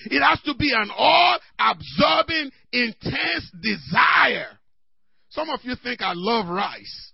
It 0.06 0.22
has 0.22 0.40
to 0.44 0.54
be 0.54 0.72
an 0.72 0.92
all 0.96 1.40
absorbing, 1.58 2.52
intense 2.72 3.52
desire 3.60 4.60
Some 5.30 5.50
of 5.50 5.62
you 5.64 5.76
think 5.82 6.02
I 6.02 6.14
love 6.16 6.48
rice. 6.48 7.12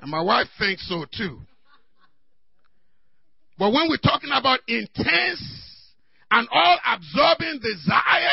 And 0.00 0.10
my 0.10 0.22
wife 0.22 0.48
thinks 0.58 0.88
so 0.88 1.04
too. 1.16 1.40
But 3.58 3.72
when 3.72 3.88
we're 3.88 3.96
talking 3.98 4.30
about 4.34 4.60
intense 4.66 5.92
and 6.32 6.48
all 6.50 6.78
absorbing 6.84 7.60
desire, 7.60 8.28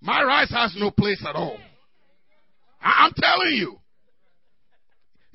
my 0.00 0.22
rice 0.22 0.50
has 0.50 0.74
no 0.78 0.92
place 0.92 1.22
at 1.28 1.34
all. 1.34 1.58
I'm 2.80 3.12
telling 3.12 3.54
you. 3.54 3.78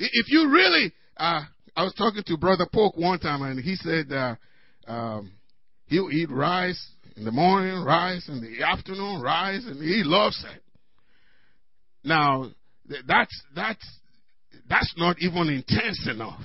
If 0.01 0.29
you 0.29 0.49
really, 0.49 0.91
uh, 1.17 1.41
I 1.75 1.83
was 1.83 1.93
talking 1.93 2.23
to 2.25 2.37
Brother 2.37 2.65
Polk 2.73 2.97
one 2.97 3.19
time 3.19 3.43
and 3.43 3.59
he 3.59 3.75
said, 3.75 4.11
uh, 4.11 4.35
um, 4.87 5.31
he'll 5.85 6.09
eat 6.11 6.31
rice 6.31 6.83
in 7.15 7.23
the 7.23 7.31
morning, 7.31 7.83
rice 7.83 8.27
in 8.27 8.41
the 8.41 8.65
afternoon, 8.65 9.21
rice, 9.21 9.63
and 9.65 9.77
he 9.77 10.01
loves 10.03 10.43
it. 10.55 10.63
Now, 12.03 12.49
that's, 13.07 13.43
that's, 13.55 13.99
that's 14.67 14.91
not 14.97 15.17
even 15.19 15.49
intense 15.49 16.07
enough. 16.09 16.41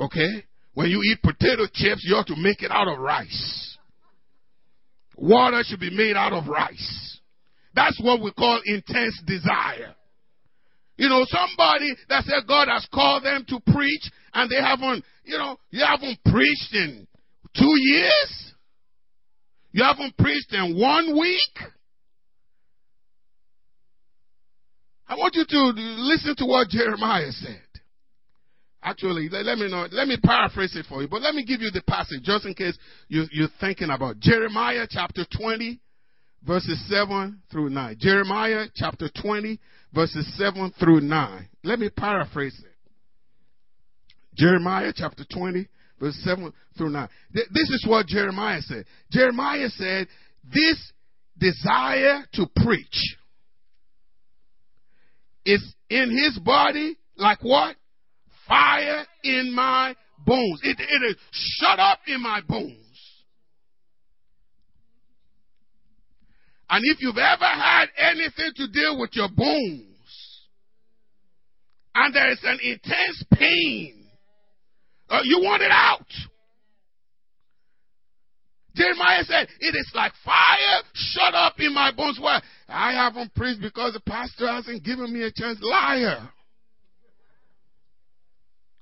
Okay? 0.00 0.44
When 0.72 0.88
you 0.88 1.00
eat 1.04 1.22
potato 1.22 1.66
chips, 1.72 2.04
you 2.04 2.16
ought 2.16 2.26
to 2.26 2.36
make 2.36 2.62
it 2.62 2.72
out 2.72 2.88
of 2.88 2.98
rice. 2.98 3.78
Water 5.16 5.62
should 5.64 5.78
be 5.78 5.96
made 5.96 6.16
out 6.16 6.32
of 6.32 6.48
rice. 6.48 7.20
That's 7.72 8.00
what 8.02 8.20
we 8.20 8.32
call 8.32 8.60
intense 8.64 9.22
desire. 9.24 9.94
You 10.96 11.08
know, 11.08 11.24
somebody 11.26 11.92
that 12.08 12.24
said 12.24 12.46
God 12.46 12.68
has 12.68 12.86
called 12.92 13.24
them 13.24 13.44
to 13.48 13.60
preach 13.72 14.10
and 14.32 14.50
they 14.50 14.60
haven't, 14.60 15.04
you 15.24 15.36
know, 15.38 15.56
you 15.70 15.84
haven't 15.84 16.18
preached 16.24 16.72
in 16.72 17.06
two 17.56 17.74
years. 17.80 18.52
You 19.72 19.82
haven't 19.82 20.16
preached 20.16 20.52
in 20.52 20.78
one 20.78 21.18
week. 21.18 21.58
I 25.08 25.16
want 25.16 25.34
you 25.34 25.44
to 25.46 25.72
listen 25.76 26.34
to 26.38 26.46
what 26.46 26.68
Jeremiah 26.68 27.32
said. 27.32 27.60
Actually, 28.82 29.28
let, 29.30 29.46
let, 29.46 29.58
me 29.58 29.70
know, 29.70 29.86
let 29.90 30.06
me 30.06 30.16
paraphrase 30.22 30.76
it 30.76 30.86
for 30.86 31.02
you, 31.02 31.08
but 31.08 31.22
let 31.22 31.34
me 31.34 31.44
give 31.44 31.60
you 31.60 31.70
the 31.70 31.82
passage 31.82 32.22
just 32.22 32.44
in 32.44 32.54
case 32.54 32.76
you, 33.08 33.24
you're 33.32 33.48
thinking 33.58 33.90
about 33.90 34.18
Jeremiah 34.20 34.86
chapter 34.88 35.24
20, 35.38 35.80
verses 36.46 36.82
7 36.88 37.40
through 37.50 37.70
9. 37.70 37.96
Jeremiah 37.98 38.66
chapter 38.74 39.08
20, 39.20 39.58
verses 39.94 40.26
7 40.36 40.72
through 40.78 41.00
9. 41.00 41.48
Let 41.62 41.78
me 41.78 41.88
paraphrase 41.90 42.56
it. 42.58 42.70
Jeremiah 44.36 44.92
chapter 44.94 45.24
20, 45.32 45.68
verse 46.00 46.16
7 46.24 46.52
through 46.76 46.90
9. 46.90 47.08
This 47.32 47.70
is 47.70 47.84
what 47.88 48.06
Jeremiah 48.06 48.60
said. 48.62 48.84
Jeremiah 49.10 49.68
said, 49.70 50.08
This 50.52 50.92
desire 51.38 52.24
to 52.34 52.46
preach 52.64 53.16
is 55.44 55.74
in 55.90 56.10
his 56.10 56.38
body 56.38 56.96
like 57.16 57.42
what? 57.42 57.76
Fire 58.48 59.04
in 59.22 59.52
my 59.54 59.94
bones. 60.26 60.60
It, 60.62 60.78
it 60.78 61.10
is 61.10 61.16
shut 61.32 61.78
up 61.78 62.00
in 62.06 62.20
my 62.20 62.40
bones. 62.46 62.83
And 66.70 66.82
if 66.84 67.00
you've 67.00 67.18
ever 67.18 67.44
had 67.44 67.86
anything 67.96 68.52
to 68.56 68.68
deal 68.68 68.98
with 68.98 69.10
your 69.12 69.28
bones, 69.28 69.84
and 71.94 72.14
there 72.14 72.30
is 72.30 72.40
an 72.42 72.58
intense 72.62 73.24
pain, 73.32 74.06
uh, 75.08 75.20
you 75.22 75.40
want 75.42 75.62
it 75.62 75.70
out. 75.70 76.06
Jeremiah 78.74 79.22
said, 79.22 79.46
It 79.60 79.76
is 79.76 79.90
like 79.94 80.12
fire 80.24 80.82
shut 80.94 81.34
up 81.34 81.54
in 81.58 81.72
my 81.72 81.92
bones. 81.92 82.18
Why? 82.20 82.42
I 82.68 82.92
haven't 82.92 83.34
preached 83.34 83.60
because 83.60 83.92
the 83.92 84.00
pastor 84.00 84.48
hasn't 84.48 84.82
given 84.82 85.12
me 85.12 85.22
a 85.22 85.30
chance. 85.30 85.58
Liar. 85.62 86.28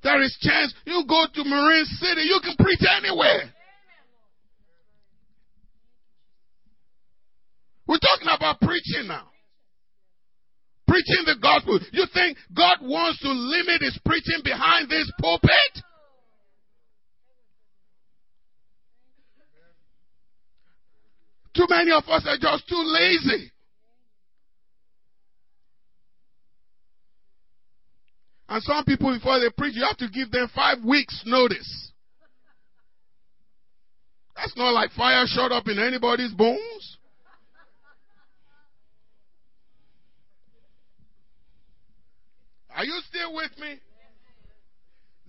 There 0.03 0.23
is 0.23 0.37
chance. 0.41 0.75
You 0.87 1.05
go 1.07 1.27
to 1.33 1.45
Marine 1.45 1.85
City, 1.85 2.23
you 2.23 2.41
can 2.43 2.57
preach 2.57 2.81
anywhere. 2.97 3.53
We're 7.93 7.99
talking 7.99 8.29
about 8.35 8.59
preaching 8.59 9.07
now. 9.07 9.29
Preaching 10.89 11.25
the 11.27 11.37
gospel. 11.43 11.79
You 11.93 12.07
think 12.15 12.39
God 12.57 12.79
wants 12.81 13.21
to 13.21 13.29
limit 13.29 13.83
his 13.83 13.99
preaching 14.03 14.41
behind 14.43 14.89
this 14.89 15.13
pulpit? 15.21 15.51
Too 21.55 21.67
many 21.69 21.93
of 21.93 22.05
us 22.09 22.25
are 22.27 22.39
just 22.41 22.67
too 22.67 22.83
lazy. 22.83 23.53
And 28.49 28.63
some 28.63 28.85
people, 28.87 29.13
before 29.13 29.39
they 29.39 29.51
preach, 29.51 29.77
you 29.77 29.85
have 29.87 29.99
to 29.99 30.09
give 30.09 30.31
them 30.31 30.49
five 30.55 30.79
weeks' 30.83 31.23
notice. 31.27 31.93
That's 34.35 34.57
not 34.57 34.71
like 34.71 34.93
fire 34.93 35.27
shot 35.27 35.53
up 35.53 35.69
in 35.69 35.79
anybody's 35.79 36.33
bones. 36.33 36.92
Are 42.75 42.85
you 42.85 43.01
still 43.09 43.35
with 43.35 43.51
me? 43.59 43.79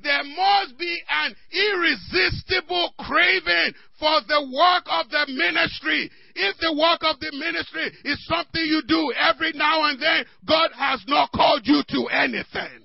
There 0.01 0.23
must 0.23 0.77
be 0.77 1.01
an 1.09 1.35
irresistible 1.51 2.93
craving 2.99 3.73
for 3.99 4.19
the 4.27 4.51
work 4.51 4.83
of 4.87 5.09
the 5.09 5.31
ministry. 5.31 6.09
If 6.35 6.57
the 6.57 6.73
work 6.73 6.99
of 7.03 7.19
the 7.19 7.31
ministry 7.31 7.91
is 8.03 8.25
something 8.25 8.61
you 8.65 8.81
do 8.87 9.13
every 9.13 9.53
now 9.53 9.85
and 9.85 10.01
then, 10.01 10.25
God 10.45 10.71
has 10.77 11.01
not 11.07 11.31
called 11.31 11.61
you 11.63 11.83
to 11.87 12.07
anything. 12.07 12.83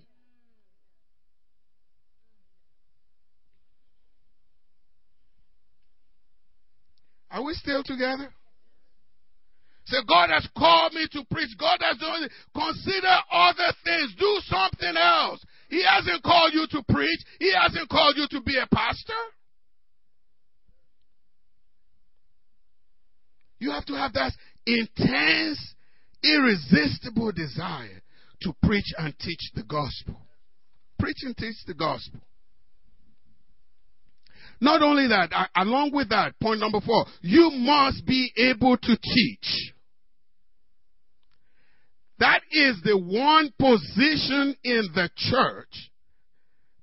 Are 7.30 7.42
we 7.42 7.54
still 7.54 7.82
together? 7.82 8.32
Say, 9.88 9.96
God 10.06 10.28
has 10.28 10.46
called 10.56 10.92
me 10.92 11.06
to 11.12 11.24
preach. 11.30 11.48
God 11.58 11.78
has 11.80 11.96
done 11.96 12.24
it. 12.24 12.32
Consider 12.54 13.14
other 13.32 13.72
things. 13.84 14.14
Do 14.18 14.40
something 14.44 14.94
else. 14.96 15.40
He 15.70 15.82
hasn't 15.82 16.22
called 16.22 16.52
you 16.52 16.66
to 16.72 16.82
preach. 16.92 17.20
He 17.40 17.52
hasn't 17.54 17.88
called 17.88 18.16
you 18.16 18.26
to 18.30 18.40
be 18.42 18.58
a 18.58 18.66
pastor. 18.74 19.14
You 23.60 23.70
have 23.70 23.86
to 23.86 23.94
have 23.94 24.12
that 24.12 24.32
intense, 24.66 25.74
irresistible 26.22 27.32
desire 27.32 28.02
to 28.42 28.54
preach 28.62 28.92
and 28.98 29.18
teach 29.18 29.50
the 29.54 29.62
gospel. 29.62 30.20
Preach 30.98 31.22
and 31.22 31.36
teach 31.36 31.56
the 31.66 31.74
gospel. 31.74 32.20
Not 34.60 34.82
only 34.82 35.08
that, 35.08 35.30
along 35.56 35.92
with 35.94 36.10
that, 36.10 36.38
point 36.40 36.60
number 36.60 36.80
four, 36.80 37.06
you 37.22 37.50
must 37.54 38.04
be 38.04 38.32
able 38.36 38.76
to 38.76 38.96
teach. 38.96 39.72
That 42.18 42.40
is 42.50 42.80
the 42.82 42.98
one 42.98 43.52
position 43.58 44.56
in 44.64 44.88
the 44.94 45.08
church 45.16 45.90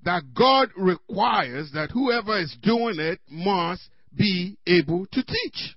that 0.03 0.23
God 0.33 0.69
requires 0.77 1.71
that 1.73 1.91
whoever 1.91 2.39
is 2.39 2.55
doing 2.61 2.99
it 2.99 3.19
must 3.29 3.89
be 4.15 4.57
able 4.65 5.07
to 5.11 5.23
teach. 5.23 5.75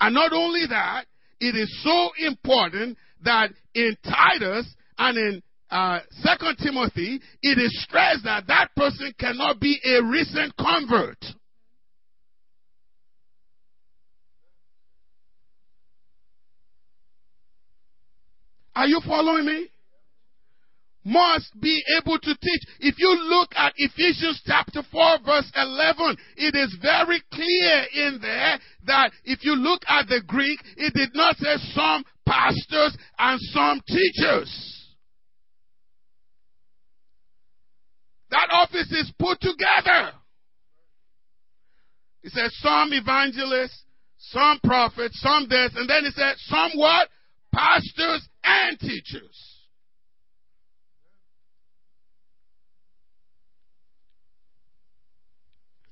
And 0.00 0.14
not 0.14 0.32
only 0.32 0.66
that, 0.68 1.06
it 1.40 1.56
is 1.56 1.82
so 1.82 2.10
important 2.24 2.98
that 3.24 3.50
in 3.74 3.96
Titus 4.04 4.72
and 4.98 5.16
in 5.16 5.42
uh, 5.70 6.00
Second 6.10 6.58
Timothy, 6.58 7.20
it 7.42 7.58
is 7.58 7.82
stressed 7.82 8.24
that 8.24 8.46
that 8.48 8.68
person 8.76 9.12
cannot 9.18 9.58
be 9.58 9.78
a 9.84 10.04
recent 10.04 10.54
convert. 10.56 11.18
Are 18.74 18.86
you 18.86 19.00
following 19.06 19.46
me? 19.46 19.68
Must 21.04 21.60
be 21.60 21.82
able 22.00 22.18
to 22.18 22.34
teach. 22.34 22.62
If 22.78 22.94
you 22.98 23.10
look 23.28 23.50
at 23.56 23.72
Ephesians 23.76 24.40
chapter 24.46 24.82
4 24.90 25.18
verse 25.26 25.50
11, 25.56 26.16
it 26.36 26.54
is 26.54 26.76
very 26.80 27.20
clear 27.32 27.84
in 27.94 28.20
there 28.22 28.58
that 28.86 29.10
if 29.24 29.44
you 29.44 29.56
look 29.56 29.82
at 29.88 30.06
the 30.08 30.22
Greek, 30.26 30.60
it 30.76 30.94
did 30.94 31.10
not 31.14 31.36
say 31.38 31.56
some 31.74 32.04
pastors 32.24 32.96
and 33.18 33.40
some 33.40 33.80
teachers. 33.88 34.68
That 38.30 38.48
office 38.52 38.90
is 38.92 39.12
put 39.18 39.40
together. 39.40 40.12
It 42.22 42.30
says 42.32 42.56
some 42.60 42.92
evangelists, 42.92 43.82
some 44.18 44.60
prophets, 44.62 45.20
some 45.20 45.48
this, 45.48 45.72
and 45.74 45.90
then 45.90 46.04
it 46.04 46.14
said 46.14 46.36
some 46.38 46.70
what? 46.76 47.08
Pastors 47.52 48.26
and 48.44 48.78
teachers. 48.78 49.52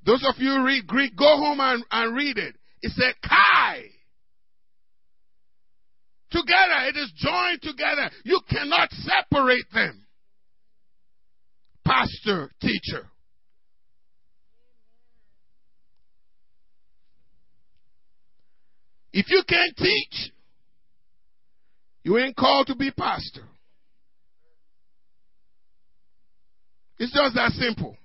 Those 0.03 0.25
of 0.27 0.35
you 0.39 0.49
who 0.49 0.65
read 0.65 0.87
Greek, 0.87 1.15
go 1.15 1.37
home 1.37 1.59
and, 1.59 1.83
and 1.91 2.15
read 2.15 2.37
it. 2.37 2.55
It 2.81 2.91
said 2.93 3.13
Kai. 3.21 3.83
together. 6.31 6.87
It 6.87 6.97
is 6.97 7.11
joined 7.15 7.61
together. 7.61 8.09
You 8.23 8.41
cannot 8.49 8.89
separate 8.91 9.65
them. 9.73 10.05
Pastor, 11.85 12.49
teacher. 12.61 13.07
If 19.13 19.29
you 19.29 19.43
can't 19.47 19.75
teach, 19.75 20.31
you 22.03 22.17
ain't 22.17 22.35
called 22.35 22.67
to 22.67 22.75
be 22.75 22.91
pastor. 22.91 23.43
It's 26.97 27.13
just 27.13 27.35
that 27.35 27.51
simple. 27.53 27.97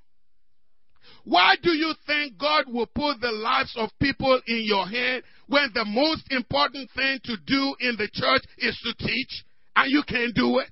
Why 1.25 1.57
do 1.61 1.71
you 1.71 1.93
think 2.07 2.39
God 2.39 2.65
will 2.69 2.87
put 2.87 3.21
the 3.21 3.33
lives 3.33 3.75
of 3.77 3.91
people 4.01 4.41
in 4.47 4.63
your 4.63 4.87
hand 4.87 5.23
when 5.49 5.71
the 5.75 5.85
most 5.85 6.23
important 6.31 6.89
thing 6.95 7.19
to 7.25 7.37
do 7.47 7.75
in 7.81 7.97
the 7.97 8.09
church 8.13 8.43
is 8.59 8.79
to 8.85 9.05
teach 9.05 9.45
and 9.75 9.91
you 9.91 10.03
can't 10.07 10.35
do 10.35 10.61
it? 10.61 10.71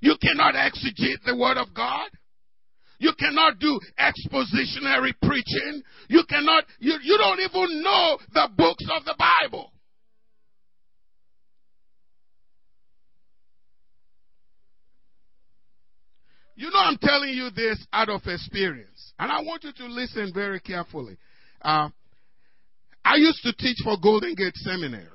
You 0.00 0.16
cannot 0.20 0.54
exegete 0.54 1.22
the 1.24 1.36
Word 1.36 1.56
of 1.56 1.74
God. 1.74 2.10
You 2.98 3.12
cannot 3.18 3.58
do 3.58 3.78
expositionary 3.98 5.12
preaching. 5.22 5.82
You 6.08 6.24
cannot, 6.28 6.64
you, 6.78 6.94
you 7.02 7.18
don't 7.18 7.40
even 7.40 7.82
know 7.82 8.18
the 8.32 8.48
books 8.56 8.84
of 8.96 9.04
the 9.04 9.14
Bible. 9.18 9.72
You 16.56 16.70
know, 16.70 16.78
I'm 16.78 16.98
telling 16.98 17.30
you 17.30 17.50
this 17.50 17.84
out 17.92 18.08
of 18.08 18.22
experience. 18.26 19.12
And 19.18 19.30
I 19.30 19.40
want 19.42 19.64
you 19.64 19.72
to 19.72 19.86
listen 19.86 20.32
very 20.32 20.60
carefully. 20.60 21.16
Uh, 21.60 21.88
I 23.04 23.16
used 23.16 23.42
to 23.42 23.52
teach 23.52 23.78
for 23.82 23.96
Golden 24.00 24.34
Gate 24.34 24.56
Seminary. 24.56 25.08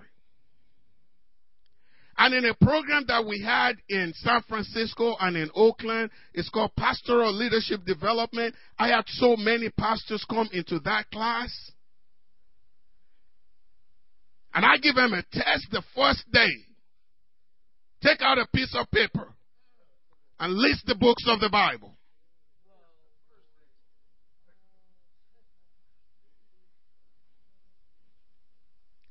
And 2.29 2.45
in 2.45 2.51
a 2.51 2.63
program 2.63 3.05
that 3.07 3.25
we 3.25 3.41
had 3.41 3.77
in 3.89 4.13
San 4.17 4.43
Francisco 4.47 5.15
and 5.19 5.35
in 5.35 5.49
Oakland, 5.55 6.11
it's 6.35 6.47
called 6.47 6.75
Pastoral 6.77 7.33
Leadership 7.33 7.83
Development. 7.87 8.53
I 8.77 8.89
had 8.89 9.05
so 9.07 9.35
many 9.35 9.71
pastors 9.71 10.23
come 10.29 10.47
into 10.53 10.77
that 10.81 11.09
class. 11.11 11.49
And 14.53 14.63
I 14.63 14.77
give 14.77 14.93
them 14.93 15.13
a 15.13 15.23
test 15.31 15.69
the 15.71 15.81
first 15.95 16.23
day. 16.31 16.51
Take 18.03 18.21
out 18.21 18.37
a 18.37 18.45
piece 18.53 18.75
of 18.79 18.91
paper 18.91 19.33
and 20.39 20.53
list 20.53 20.85
the 20.85 20.93
books 20.93 21.23
of 21.25 21.39
the 21.39 21.49
Bible. 21.49 21.97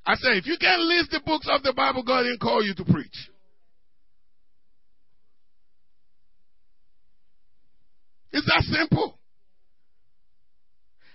I 0.08 0.14
say, 0.14 0.38
if 0.38 0.46
you 0.46 0.56
can't 0.58 0.80
list 0.80 1.10
the 1.10 1.20
books 1.20 1.46
of 1.50 1.62
the 1.62 1.74
Bible, 1.74 2.02
God 2.02 2.22
didn't 2.22 2.40
call 2.40 2.64
you 2.64 2.74
to 2.76 2.84
preach. 2.84 3.30
It's 8.32 8.46
that 8.46 8.62
simple. 8.74 9.18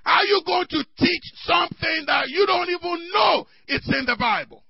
How 0.04 0.20
are 0.20 0.26
you 0.26 0.44
going 0.46 0.68
to 0.70 0.86
teach 1.00 1.24
something 1.38 2.04
that 2.06 2.26
you 2.28 2.46
don't 2.46 2.70
even 2.70 3.10
know 3.12 3.48
it's 3.68 3.88
in 3.88 4.06
the 4.06 4.16
Bible? 4.20 4.64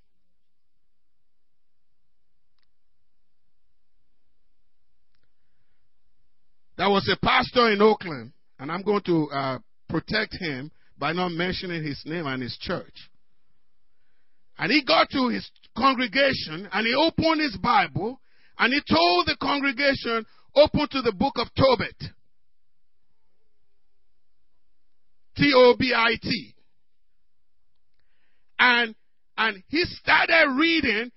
There 6.78 6.88
was 6.88 7.06
a 7.12 7.22
pastor 7.22 7.70
in 7.72 7.82
Oakland, 7.82 8.32
and 8.58 8.72
I'm 8.72 8.82
going 8.82 9.02
to 9.02 9.28
uh, 9.30 9.58
protect 9.90 10.34
him 10.40 10.70
by 10.96 11.12
not 11.12 11.32
mentioning 11.32 11.84
his 11.84 12.02
name 12.06 12.26
and 12.26 12.42
his 12.42 12.56
church. 12.58 13.10
And 14.58 14.70
he 14.70 14.84
got 14.84 15.10
to 15.10 15.28
his 15.28 15.48
congregation 15.76 16.68
and 16.72 16.86
he 16.86 16.94
opened 16.94 17.40
his 17.40 17.56
Bible 17.56 18.20
and 18.58 18.72
he 18.72 18.80
told 18.88 19.26
the 19.26 19.36
congregation, 19.40 20.24
open 20.54 20.86
to 20.90 21.02
the 21.02 21.12
book 21.12 21.34
of 21.36 21.48
Tobit. 21.56 21.96
T 25.36 25.52
O 25.54 25.74
B 25.78 25.92
I 25.94 26.14
T. 26.22 26.54
And, 28.58 28.94
and 29.36 29.62
he 29.68 29.82
started 29.84 30.54
reading. 30.56 31.10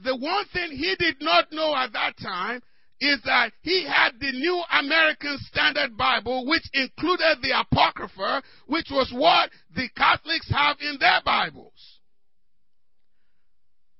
The 0.00 0.16
one 0.16 0.44
thing 0.52 0.72
he 0.72 0.94
did 0.98 1.16
not 1.20 1.50
know 1.50 1.74
at 1.74 1.92
that 1.94 2.14
time 2.22 2.60
is 3.00 3.20
that 3.24 3.52
he 3.62 3.86
had 3.86 4.12
the 4.20 4.32
New 4.32 4.62
American 4.70 5.38
Standard 5.40 5.96
Bible, 5.96 6.46
which 6.46 6.62
included 6.74 7.38
the 7.42 7.58
Apocrypha, 7.58 8.42
which 8.66 8.88
was 8.90 9.10
what 9.14 9.50
the 9.74 9.88
Catholics 9.96 10.50
have 10.50 10.76
in 10.80 10.98
their 11.00 11.20
Bibles. 11.24 11.93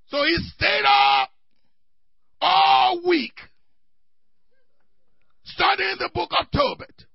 So 0.08 0.22
he 0.24 0.36
stayed 0.56 0.84
up 0.86 1.30
all 2.40 3.00
week 3.06 3.34
studying 5.44 5.96
the 5.98 6.10
book 6.12 6.30
of 6.38 6.50
Tobit. 6.50 7.06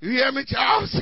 You 0.00 0.10
hear 0.10 0.32
me, 0.32 0.44
Charles? 0.46 0.94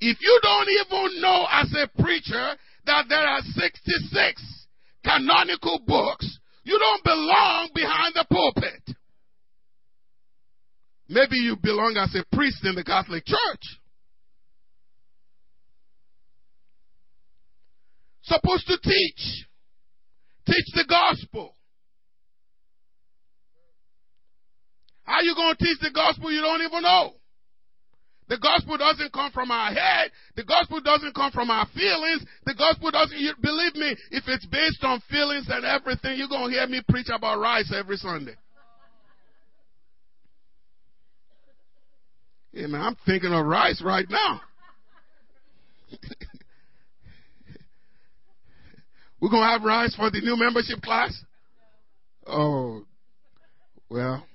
if 0.00 0.16
you 0.20 0.40
don't 0.42 0.68
even 0.70 1.20
know 1.20 1.46
as 1.52 1.70
a 1.74 1.86
preacher 2.02 2.56
that 2.86 3.04
there 3.10 3.26
are 3.26 3.42
66 3.42 4.66
canonical 5.04 5.80
books, 5.86 6.35
you 6.66 6.76
don't 6.80 7.04
belong 7.04 7.70
behind 7.74 8.14
the 8.14 8.26
pulpit. 8.28 8.96
Maybe 11.08 11.36
you 11.36 11.56
belong 11.62 11.96
as 11.96 12.12
a 12.16 12.24
priest 12.34 12.64
in 12.64 12.74
the 12.74 12.82
Catholic 12.82 13.24
Church. 13.24 13.62
Supposed 18.22 18.66
to 18.66 18.78
teach. 18.82 19.46
Teach 20.46 20.66
the 20.74 20.84
gospel. 20.88 21.54
How 25.04 25.20
you 25.20 25.36
going 25.36 25.54
to 25.54 25.64
teach 25.64 25.78
the 25.80 25.92
gospel 25.94 26.32
you 26.32 26.40
don't 26.40 26.62
even 26.62 26.82
know? 26.82 27.14
The 28.28 28.38
gospel 28.38 28.76
doesn't 28.76 29.12
come 29.12 29.30
from 29.30 29.52
our 29.52 29.72
head. 29.72 30.10
The 30.34 30.42
gospel 30.42 30.80
doesn't 30.80 31.14
come 31.14 31.30
from 31.30 31.48
our 31.48 31.66
feelings. 31.74 32.24
The 32.44 32.54
gospel 32.54 32.90
doesn't, 32.90 33.16
you, 33.18 33.32
believe 33.40 33.76
me, 33.76 33.96
if 34.10 34.24
it's 34.26 34.46
based 34.46 34.82
on 34.82 35.00
feelings 35.08 35.46
and 35.48 35.64
everything, 35.64 36.18
you're 36.18 36.28
going 36.28 36.50
to 36.50 36.58
hear 36.58 36.66
me 36.66 36.82
preach 36.88 37.06
about 37.14 37.38
rice 37.38 37.72
every 37.74 37.96
Sunday. 37.96 38.34
Yeah, 42.52 42.66
man, 42.66 42.80
I'm 42.80 42.96
thinking 43.06 43.32
of 43.32 43.46
rice 43.46 43.80
right 43.84 44.06
now. 44.08 44.40
We're 49.20 49.30
going 49.30 49.42
to 49.42 49.48
have 49.48 49.62
rice 49.62 49.94
for 49.94 50.10
the 50.10 50.20
new 50.20 50.36
membership 50.36 50.82
class? 50.82 51.16
Oh, 52.26 52.84
well, 53.88 54.26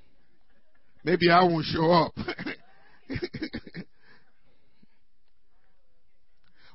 maybe 1.04 1.30
I 1.30 1.44
won't 1.44 1.66
show 1.66 1.92
up. 1.92 2.14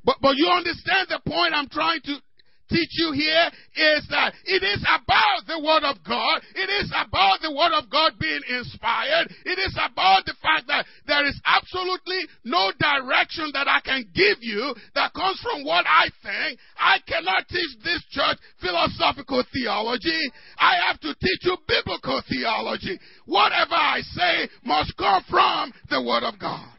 but, 0.04 0.16
but 0.20 0.36
you 0.36 0.46
understand 0.48 1.08
the 1.08 1.20
point 1.24 1.54
I'm 1.54 1.68
trying 1.68 2.00
to 2.04 2.20
teach 2.68 2.90
you 2.98 3.12
here 3.12 3.48
is 3.76 4.06
that 4.10 4.34
it 4.44 4.62
is 4.62 4.82
about 4.82 5.46
the 5.46 5.58
Word 5.62 5.84
of 5.86 6.02
God. 6.02 6.42
It 6.54 6.68
is 6.82 6.90
about 6.90 7.40
the 7.42 7.54
Word 7.54 7.72
of 7.72 7.90
God 7.90 8.12
being 8.18 8.40
inspired. 8.48 9.30
It 9.44 9.58
is 9.58 9.74
about 9.78 10.24
the 10.26 10.34
fact 10.42 10.66
that 10.68 10.86
there 11.06 11.26
is 11.26 11.38
absolutely 11.46 12.26
no 12.44 12.72
direction 12.78 13.50
that 13.54 13.68
I 13.68 13.80
can 13.80 14.04
give 14.14 14.38
you 14.40 14.74
that 14.94 15.14
comes 15.14 15.40
from 15.42 15.64
what 15.64 15.86
I 15.86 16.10
think. 16.22 16.58
I 16.78 16.98
cannot 17.06 17.48
teach 17.48 17.78
this 17.84 18.02
church 18.10 18.38
philosophical 18.60 19.44
theology. 19.52 20.20
I 20.58 20.74
have 20.88 21.00
to 21.00 21.14
teach 21.14 21.42
you 21.42 21.56
biblical 21.66 22.22
theology. 22.28 22.98
Whatever 23.26 23.74
I 23.74 24.00
say 24.02 24.48
must 24.64 24.96
come 24.96 25.22
from 25.30 25.72
the 25.90 26.02
Word 26.02 26.24
of 26.24 26.38
God. 26.38 26.76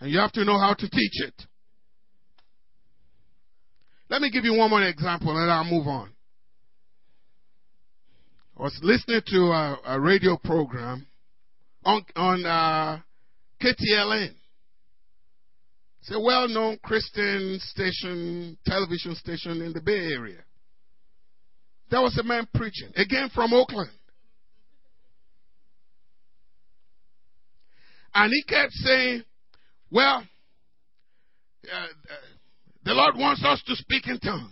And 0.00 0.10
you 0.10 0.18
have 0.18 0.25
to 0.36 0.44
know 0.44 0.58
how 0.58 0.74
to 0.74 0.88
teach 0.88 1.22
it. 1.22 1.42
Let 4.10 4.20
me 4.20 4.30
give 4.30 4.44
you 4.44 4.54
one 4.54 4.70
more 4.70 4.82
example 4.82 5.36
and 5.36 5.50
I'll 5.50 5.64
move 5.64 5.88
on. 5.88 6.10
I 8.58 8.62
was 8.62 8.78
listening 8.82 9.22
to 9.26 9.38
a, 9.46 9.78
a 9.86 10.00
radio 10.00 10.36
program 10.36 11.06
on, 11.84 12.04
on 12.14 12.46
uh, 12.46 13.00
KTLN. 13.62 14.34
It's 16.00 16.14
a 16.14 16.20
well 16.20 16.48
known 16.48 16.78
Christian 16.82 17.58
station, 17.60 18.58
television 18.66 19.14
station 19.16 19.62
in 19.62 19.72
the 19.72 19.80
Bay 19.80 20.12
Area. 20.12 20.42
There 21.90 22.00
was 22.02 22.16
a 22.18 22.22
man 22.22 22.46
preaching, 22.54 22.90
again 22.94 23.30
from 23.34 23.52
Oakland. 23.54 23.90
And 28.14 28.32
he 28.32 28.42
kept 28.44 28.72
saying, 28.72 29.24
Well, 29.90 30.26
uh, 31.72 31.76
uh, 31.76 31.86
the 32.84 32.92
Lord 32.92 33.16
wants 33.16 33.44
us 33.44 33.62
to 33.66 33.76
speak 33.76 34.06
in 34.08 34.18
tongues. 34.18 34.50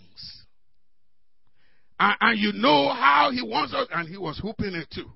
And, 1.99 2.15
and 2.21 2.39
you 2.39 2.53
know 2.53 2.89
how 2.89 3.31
He 3.31 3.41
wants 3.41 3.73
us, 3.73 3.87
and 3.93 4.07
He 4.07 4.17
was 4.17 4.39
hooping 4.39 4.75
it 4.75 4.87
too. 4.93 5.09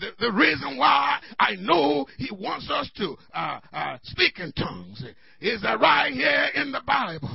The, 0.00 0.10
the, 0.18 0.32
reason 0.32 0.76
why 0.78 1.20
I 1.38 1.54
know 1.54 2.06
he 2.18 2.28
wants 2.32 2.68
us 2.70 2.90
to 2.96 3.16
uh, 3.32 3.60
uh, 3.72 3.98
speak 4.02 4.40
in 4.40 4.52
tongues 4.52 5.04
is 5.40 5.62
that 5.62 5.78
right 5.80 6.12
here 6.12 6.48
in 6.56 6.72
the 6.72 6.80
Bible, 6.84 7.30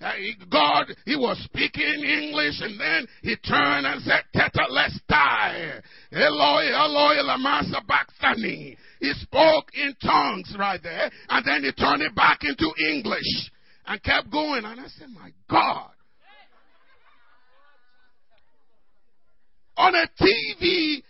uh, 0.00 0.12
God, 0.50 0.94
he 1.06 1.16
was 1.16 1.38
speaking 1.44 2.04
English 2.04 2.60
and 2.60 2.78
then 2.78 3.06
he 3.22 3.36
turned 3.36 3.86
and 3.86 4.02
said, 4.02 4.22
Tetelestai, 4.34 5.80
Eloi, 6.12 6.66
Eloi, 6.74 7.22
lama 7.22 7.62
sabachthani. 7.70 8.76
He 9.00 9.12
spoke 9.14 9.70
in 9.74 9.94
tongues 10.02 10.54
right 10.58 10.82
there 10.82 11.10
and 11.28 11.46
then 11.46 11.62
he 11.62 11.72
turned 11.72 12.02
it 12.02 12.14
back 12.14 12.40
into 12.42 12.72
English 12.90 13.50
and 13.86 14.02
kept 14.02 14.30
going. 14.30 14.64
And 14.64 14.80
I 14.80 14.86
said, 14.88 15.08
my 15.10 15.30
God. 15.48 15.90
On 19.76 19.94
a 19.94 20.08
TV, 20.20 21.02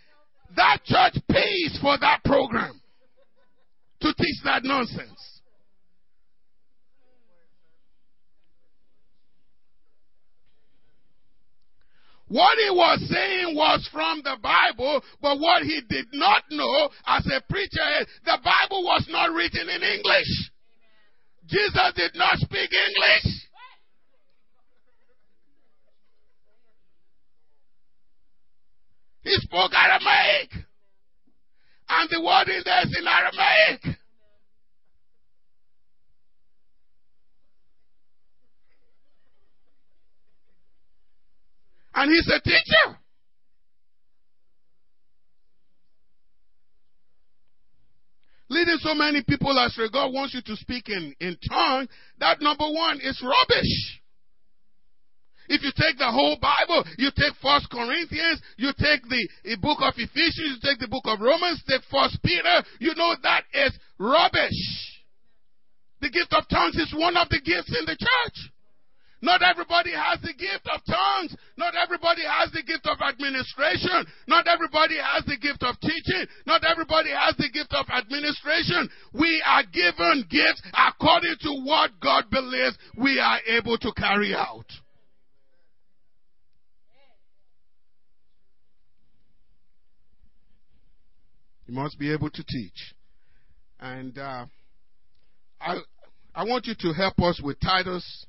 that 0.55 0.83
church 0.85 1.21
pays 1.29 1.79
for 1.81 1.97
that 1.99 2.23
program 2.23 2.79
to 4.01 4.13
teach 4.13 4.43
that 4.43 4.63
nonsense. 4.63 5.38
What 12.29 12.57
he 12.59 12.69
was 12.69 13.01
saying 13.09 13.55
was 13.55 13.89
from 13.91 14.21
the 14.23 14.37
Bible, 14.41 15.01
but 15.19 15.39
what 15.39 15.63
he 15.63 15.81
did 15.89 16.05
not 16.13 16.43
know 16.51 16.89
as 17.07 17.25
a 17.25 17.41
preacher 17.49 17.81
is 18.01 18.07
the 18.23 18.37
Bible 18.43 18.83
was 18.83 19.07
not 19.09 19.33
written 19.33 19.67
in 19.67 19.81
English. 19.81 20.51
Jesus 21.47 21.91
did 21.95 22.11
not 22.13 22.37
speak 22.37 22.69
English. 22.71 23.49
He 29.23 29.35
spoke 29.37 29.71
Aramaic. 29.73 30.51
And 31.89 32.09
the 32.11 32.21
word 32.21 32.47
in 32.49 32.61
there 32.63 32.83
is 32.83 32.95
in 32.95 33.07
Aramaic. 33.07 33.98
And 41.95 42.11
he's 42.11 42.27
a 42.27 42.39
teacher. 42.41 42.99
Leading 48.49 48.77
so 48.79 48.95
many 48.95 49.23
people 49.23 49.55
astray, 49.63 49.89
God 49.93 50.11
wants 50.11 50.33
you 50.33 50.41
to 50.41 50.55
speak 50.55 50.89
in, 50.89 51.13
in 51.19 51.37
tongues. 51.47 51.87
That 52.19 52.41
number 52.41 52.65
one 52.65 52.99
is 52.99 53.21
rubbish. 53.21 54.01
If 55.49 55.63
you 55.63 55.71
take 55.75 55.97
the 55.97 56.11
whole 56.11 56.37
Bible, 56.37 56.83
you 56.97 57.09
take 57.15 57.33
First 57.41 57.69
Corinthians, 57.71 58.41
you 58.57 58.71
take 58.77 59.01
the 59.09 59.57
book 59.61 59.79
of 59.81 59.93
Ephesians, 59.97 60.57
you 60.57 60.57
take 60.61 60.79
the 60.79 60.87
book 60.87 61.05
of 61.05 61.19
Romans, 61.21 61.63
take 61.67 61.81
First 61.91 62.21
Peter, 62.23 62.63
you 62.79 62.93
know 62.95 63.15
that 63.23 63.43
is 63.53 63.73
rubbish. 63.97 65.01
The 66.01 66.09
gift 66.09 66.33
of 66.33 66.47
tongues 66.49 66.75
is 66.75 66.93
one 66.95 67.17
of 67.17 67.29
the 67.29 67.41
gifts 67.41 67.75
in 67.77 67.85
the 67.85 67.97
church. 67.97 68.37
Not 69.21 69.41
everybody 69.43 69.91
has 69.91 70.21
the 70.21 70.33
gift 70.33 70.67
of 70.73 70.79
tongues. 70.85 71.35
Not 71.57 71.73
everybody 71.75 72.21
has 72.23 72.51
the 72.51 72.63
gift 72.63 72.87
of 72.87 73.01
administration. 73.01 74.05
Not 74.27 74.47
everybody 74.47 74.95
has 74.95 75.25
the 75.25 75.37
gift 75.37 75.61
of 75.63 75.79
teaching. 75.81 76.25
Not 76.45 76.63
everybody 76.63 77.09
has 77.11 77.35
the 77.35 77.49
gift 77.51 77.73
of 77.73 77.85
administration. 77.89 78.89
We 79.13 79.43
are 79.45 79.63
given 79.63 80.25
gifts 80.29 80.61
according 80.71 81.35
to 81.41 81.61
what 81.65 81.91
God 82.01 82.29
believes 82.31 82.77
we 82.97 83.19
are 83.19 83.39
able 83.47 83.77
to 83.79 83.91
carry 83.97 84.33
out. 84.33 84.65
You 91.67 91.75
must 91.75 91.99
be 91.99 92.11
able 92.11 92.31
to 92.31 92.43
teach. 92.43 92.95
And 93.79 94.17
uh, 94.17 94.45
I, 95.61 95.77
I 96.33 96.43
want 96.45 96.65
you 96.65 96.73
to 96.79 96.93
help 96.93 97.19
us 97.19 97.39
with 97.43 97.59
Titus 97.59 98.25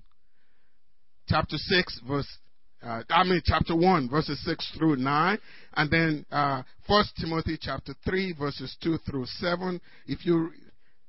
chapter 1.30 1.56
6, 1.56 2.00
verse, 2.08 2.38
uh, 2.82 3.02
I 3.08 3.24
mean, 3.24 3.40
chapter 3.44 3.76
1, 3.76 4.10
verses 4.10 4.42
6 4.44 4.72
through 4.76 4.96
9, 4.96 5.38
and 5.74 5.90
then 5.90 6.26
uh, 6.30 6.62
1 6.88 7.04
Timothy 7.20 7.56
chapter 7.60 7.94
3, 8.04 8.34
verses 8.38 8.76
2 8.82 8.98
through 9.08 9.26
7. 9.26 9.80
If 10.06 10.26
you, 10.26 10.50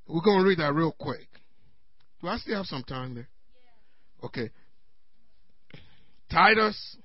we're 0.07 0.21
going 0.21 0.39
to 0.39 0.45
read 0.47 0.59
that 0.59 0.73
real 0.73 0.95
quick. 0.97 1.27
Do 2.21 2.27
I 2.27 2.37
still 2.37 2.57
have 2.57 2.67
some 2.67 2.83
time 2.83 3.15
there? 3.15 3.29
Okay. 4.23 4.51
Titus. 6.29 6.97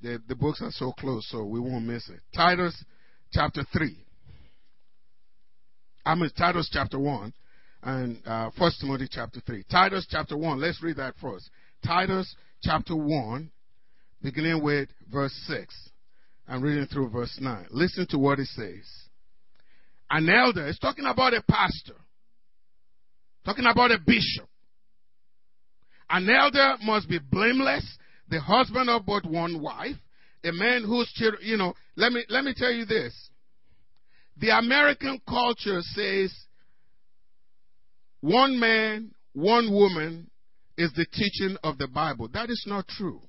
The, 0.00 0.20
the 0.26 0.34
books 0.34 0.62
are 0.62 0.70
so 0.70 0.92
close, 0.92 1.28
so 1.30 1.44
we 1.44 1.60
won't 1.60 1.84
miss 1.84 2.08
it. 2.08 2.20
Titus 2.34 2.82
chapter 3.30 3.64
3. 3.72 3.94
I 6.04 6.14
mean, 6.14 6.30
Titus 6.36 6.70
chapter 6.72 6.98
1 6.98 7.32
and 7.82 8.18
uh, 8.26 8.50
First 8.58 8.80
Timothy 8.80 9.08
chapter 9.10 9.40
3. 9.40 9.64
Titus 9.70 10.06
chapter 10.08 10.36
1, 10.36 10.60
let's 10.60 10.82
read 10.82 10.96
that 10.96 11.14
first. 11.20 11.50
Titus 11.84 12.34
chapter 12.62 12.94
1, 12.94 13.50
beginning 14.22 14.62
with 14.62 14.88
verse 15.10 15.34
6 15.48 15.90
and 16.46 16.62
reading 16.62 16.86
through 16.86 17.10
verse 17.10 17.36
9. 17.40 17.66
Listen 17.70 18.06
to 18.10 18.18
what 18.18 18.38
it 18.38 18.46
says. 18.48 18.88
An 20.10 20.28
elder, 20.28 20.68
is 20.68 20.78
talking 20.78 21.06
about 21.06 21.34
a 21.34 21.42
pastor, 21.48 21.96
talking 23.44 23.66
about 23.66 23.90
a 23.90 23.98
bishop. 23.98 24.48
An 26.10 26.28
elder 26.28 26.74
must 26.84 27.08
be 27.08 27.18
blameless, 27.18 27.98
the 28.28 28.38
husband 28.38 28.90
of 28.90 29.06
but 29.06 29.24
one 29.24 29.60
wife, 29.60 29.96
a 30.44 30.52
man 30.52 30.84
whose 30.84 31.10
children, 31.14 31.42
you 31.44 31.56
know, 31.56 31.74
let 31.96 32.12
me, 32.12 32.24
let 32.28 32.44
me 32.44 32.52
tell 32.54 32.70
you 32.70 32.84
this. 32.84 33.14
The 34.36 34.56
American 34.56 35.20
culture 35.26 35.80
says 35.80 36.32
one 38.22 38.58
man, 38.58 39.10
one 39.34 39.70
woman 39.72 40.30
is 40.78 40.92
the 40.94 41.06
teaching 41.12 41.56
of 41.62 41.76
the 41.76 41.88
Bible. 41.88 42.28
That 42.32 42.48
is 42.48 42.64
not 42.66 42.88
true. 42.88 43.20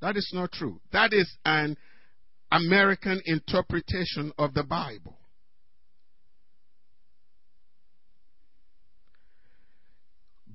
That 0.00 0.16
is 0.16 0.30
not 0.34 0.52
true. 0.52 0.80
That 0.92 1.12
is 1.12 1.32
an 1.44 1.76
American 2.50 3.22
interpretation 3.24 4.32
of 4.36 4.52
the 4.54 4.64
Bible. 4.64 5.18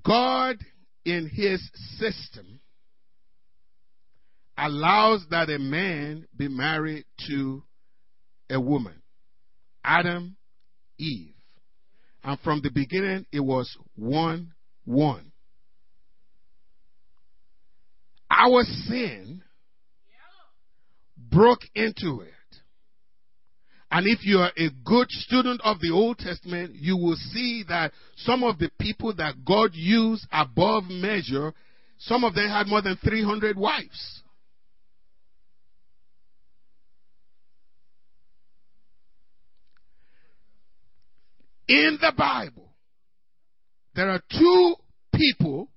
God, 0.03 0.57
in 1.05 1.29
his 1.33 1.61
system, 1.97 2.59
allows 4.57 5.25
that 5.31 5.49
a 5.49 5.57
man 5.57 6.27
be 6.35 6.49
married 6.49 7.05
to 7.27 7.63
a 8.49 8.59
woman. 8.59 9.01
Adam, 9.85 10.35
Eve. 10.97 11.36
And 12.27 12.37
from 12.41 12.59
the 12.61 12.69
beginning, 12.69 13.25
it 13.31 13.39
was 13.39 13.77
one, 13.95 14.51
one. 14.83 15.31
Our 18.29 18.63
sin 18.63 19.41
broke 21.17 21.61
into 21.73 22.19
it. 22.19 22.33
And 23.89 24.07
if 24.07 24.25
you 24.25 24.39
are 24.39 24.51
a 24.57 24.69
good 24.83 25.09
student 25.09 25.61
of 25.63 25.79
the 25.79 25.91
Old 25.91 26.17
Testament, 26.17 26.75
you 26.75 26.97
will 26.97 27.15
see 27.15 27.63
that 27.69 27.93
some 28.17 28.43
of 28.43 28.59
the 28.59 28.71
people 28.77 29.15
that 29.15 29.45
God 29.45 29.69
used 29.71 30.27
above 30.29 30.83
measure, 30.89 31.53
some 31.97 32.25
of 32.25 32.35
them 32.35 32.49
had 32.49 32.67
more 32.67 32.81
than 32.81 32.97
300 32.97 33.57
wives. 33.57 34.21
In 41.67 41.97
the 42.01 42.13
Bible, 42.17 42.73
there 43.95 44.09
are 44.09 44.21
two 44.31 44.75
people 45.13 45.69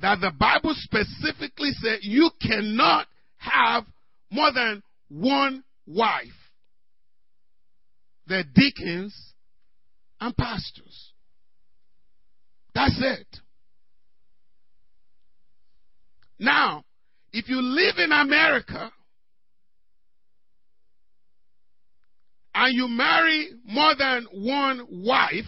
that 0.00 0.20
the 0.20 0.32
Bible 0.38 0.74
specifically 0.76 1.70
said 1.80 2.00
you 2.02 2.30
cannot 2.40 3.06
have 3.38 3.84
more 4.30 4.52
than 4.52 4.82
one 5.08 5.64
wife. 5.86 6.28
They're 8.26 8.44
deacons 8.54 9.14
and 10.20 10.36
pastors. 10.36 11.12
That's 12.74 12.98
it. 13.00 13.26
Now, 16.38 16.84
if 17.32 17.48
you 17.48 17.60
live 17.60 17.96
in 17.98 18.12
America, 18.12 18.90
and 22.54 22.74
you 22.74 22.88
marry 22.88 23.50
more 23.64 23.94
than 23.98 24.26
one 24.32 24.86
wife, 24.90 25.44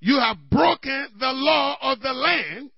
you 0.00 0.20
have 0.20 0.36
broken 0.50 1.08
the 1.18 1.32
law 1.32 1.76
of 1.82 2.00
the 2.00 2.12
land, 2.12 2.70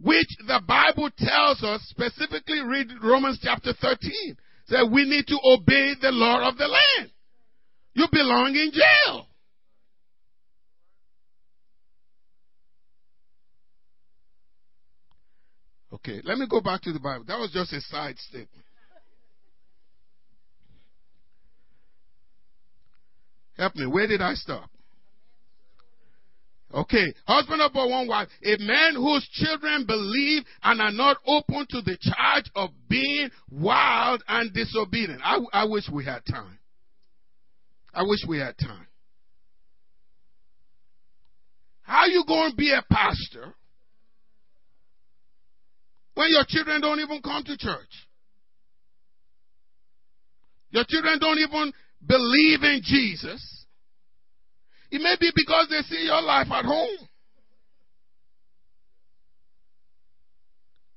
which 0.00 0.28
the 0.46 0.60
Bible 0.66 1.10
tells 1.16 1.62
us, 1.62 1.80
specifically 1.88 2.60
read 2.60 2.88
Romans 3.02 3.38
chapter 3.42 3.72
13, 3.80 4.36
that 4.70 4.90
we 4.92 5.04
need 5.04 5.26
to 5.28 5.38
obey 5.44 5.94
the 6.00 6.10
law 6.10 6.48
of 6.48 6.56
the 6.56 6.66
land. 6.66 7.10
You 7.92 8.06
belong 8.10 8.56
in 8.56 8.72
jail. 8.72 9.28
Okay, 15.92 16.20
let 16.24 16.38
me 16.38 16.46
go 16.48 16.60
back 16.60 16.82
to 16.82 16.92
the 16.92 16.98
Bible. 16.98 17.24
That 17.28 17.38
was 17.38 17.52
just 17.52 17.72
a 17.72 17.80
side 17.80 18.18
statement. 18.18 18.64
Help 23.64 23.76
me. 23.76 23.86
Where 23.86 24.06
did 24.06 24.20
I 24.20 24.34
stop? 24.34 24.68
Okay. 26.74 27.14
Husband 27.26 27.62
of 27.62 27.70
one 27.72 28.06
wife. 28.06 28.28
A 28.44 28.58
man 28.58 28.94
whose 28.94 29.26
children 29.32 29.86
believe 29.86 30.42
and 30.62 30.82
are 30.82 30.92
not 30.92 31.16
open 31.26 31.64
to 31.70 31.80
the 31.80 31.96
charge 31.98 32.44
of 32.54 32.68
being 32.90 33.30
wild 33.50 34.22
and 34.28 34.52
disobedient. 34.52 35.22
I, 35.24 35.38
I 35.54 35.64
wish 35.64 35.84
we 35.90 36.04
had 36.04 36.20
time. 36.30 36.58
I 37.94 38.02
wish 38.02 38.18
we 38.28 38.38
had 38.38 38.58
time. 38.58 38.86
How 41.84 42.04
you 42.04 42.22
going 42.28 42.50
to 42.50 42.56
be 42.56 42.70
a 42.70 42.84
pastor 42.92 43.54
when 46.12 46.26
your 46.28 46.44
children 46.46 46.82
don't 46.82 47.00
even 47.00 47.22
come 47.22 47.44
to 47.44 47.56
church? 47.56 48.08
Your 50.68 50.84
children 50.86 51.18
don't 51.18 51.38
even 51.38 51.72
believe 52.06 52.62
in 52.62 52.80
Jesus. 52.82 53.66
It 54.90 55.00
may 55.00 55.16
be 55.18 55.30
because 55.34 55.68
they 55.70 55.82
see 55.82 56.04
your 56.04 56.22
life 56.22 56.48
at 56.50 56.64
home. 56.64 57.08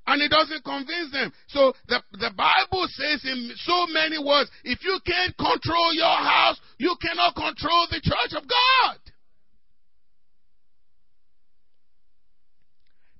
And 0.06 0.22
it 0.22 0.30
doesn't 0.30 0.64
convince 0.64 1.12
them. 1.12 1.34
So 1.48 1.74
the, 1.88 2.02
the 2.14 2.32
Bible 2.38 2.88
says 2.88 3.26
in 3.26 3.52
so 3.58 3.88
many 3.90 4.18
words, 4.24 4.50
if 4.64 4.80
you 4.84 5.00
can't 5.06 5.36
control 5.36 5.94
your 5.94 6.06
house, 6.06 6.60
you 6.78 6.96
cannot 7.02 7.36
control 7.36 7.88
the 7.90 8.00
church 8.02 8.42
of 8.42 8.48
God. 8.48 8.98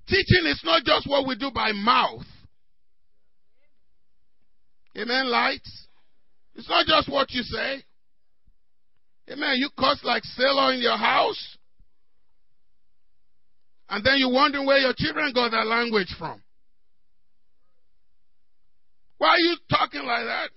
Teaching 0.08 0.46
is 0.46 0.62
not 0.64 0.86
just 0.86 1.10
what 1.10 1.28
we 1.28 1.36
do 1.36 1.52
by 1.54 1.74
mouth. 1.74 2.24
Amen, 4.98 5.30
lights? 5.30 5.87
It's 6.58 6.68
not 6.68 6.88
just 6.88 7.08
what 7.08 7.32
you 7.32 7.44
say. 7.44 7.84
Amen. 9.32 9.54
You 9.58 9.70
cuss 9.78 10.00
like 10.04 10.24
sailor 10.24 10.74
in 10.74 10.82
your 10.82 10.98
house. 10.98 11.58
And 13.90 14.04
then 14.04 14.18
you 14.18 14.30
wondering 14.30 14.66
where 14.66 14.80
your 14.80 14.94
children 14.98 15.32
got 15.34 15.52
that 15.52 15.68
language 15.68 16.14
from. 16.18 16.42
Why 19.20 19.30
are 19.30 19.40
you 19.40 19.56
talking 19.70 20.04
like 20.04 20.26
that? 20.26 20.50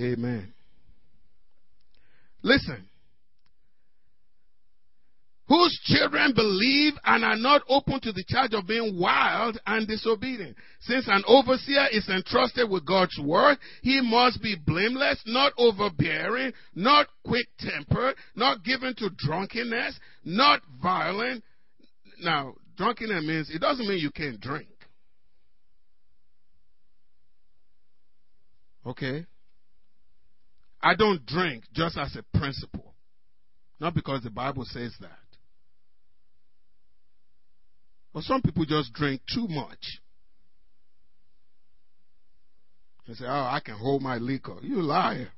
Amen. 0.00 0.52
Listen 2.42 2.88
whose 5.54 5.80
children 5.84 6.32
believe 6.34 6.94
and 7.04 7.24
are 7.24 7.36
not 7.36 7.62
open 7.68 8.00
to 8.00 8.10
the 8.10 8.24
charge 8.26 8.54
of 8.54 8.66
being 8.66 8.98
wild 8.98 9.56
and 9.66 9.86
disobedient. 9.86 10.56
Since 10.80 11.06
an 11.06 11.22
overseer 11.28 11.86
is 11.92 12.08
entrusted 12.08 12.68
with 12.68 12.84
God's 12.84 13.16
word, 13.22 13.58
he 13.80 14.00
must 14.02 14.42
be 14.42 14.56
blameless, 14.66 15.22
not 15.26 15.52
overbearing, 15.56 16.52
not 16.74 17.06
quick 17.24 17.46
tempered, 17.60 18.16
not 18.34 18.64
given 18.64 18.96
to 18.96 19.10
drunkenness, 19.16 19.96
not 20.24 20.60
violent. 20.82 21.44
Now, 22.20 22.54
drunkenness 22.76 23.24
means 23.24 23.50
it 23.54 23.60
doesn't 23.60 23.86
mean 23.86 23.98
you 23.98 24.10
can't 24.10 24.40
drink. 24.40 24.66
Okay? 28.84 29.24
I 30.82 30.96
don't 30.96 31.24
drink 31.24 31.62
just 31.72 31.96
as 31.96 32.16
a 32.16 32.38
principle. 32.38 32.94
Not 33.78 33.94
because 33.94 34.22
the 34.24 34.30
Bible 34.30 34.64
says 34.64 34.92
that. 35.00 35.18
But 38.14 38.22
some 38.22 38.40
people 38.40 38.64
just 38.64 38.92
drink 38.92 39.20
too 39.34 39.48
much. 39.48 40.00
They 43.08 43.14
say, 43.14 43.24
oh, 43.26 43.30
I 43.30 43.60
can 43.62 43.74
hold 43.74 44.02
my 44.02 44.16
liquor. 44.16 44.56
You 44.62 44.80
liar. 44.80 45.28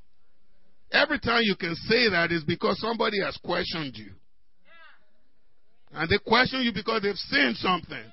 Every 0.92 1.18
time 1.18 1.40
you 1.42 1.56
can 1.56 1.74
say 1.74 2.10
that 2.10 2.30
is 2.30 2.44
because 2.44 2.78
somebody 2.78 3.20
has 3.24 3.36
questioned 3.42 3.96
you. 3.96 4.12
And 5.92 6.08
they 6.10 6.18
question 6.18 6.60
you 6.60 6.72
because 6.72 7.02
they've 7.02 7.16
seen 7.16 7.54
something 7.54 8.12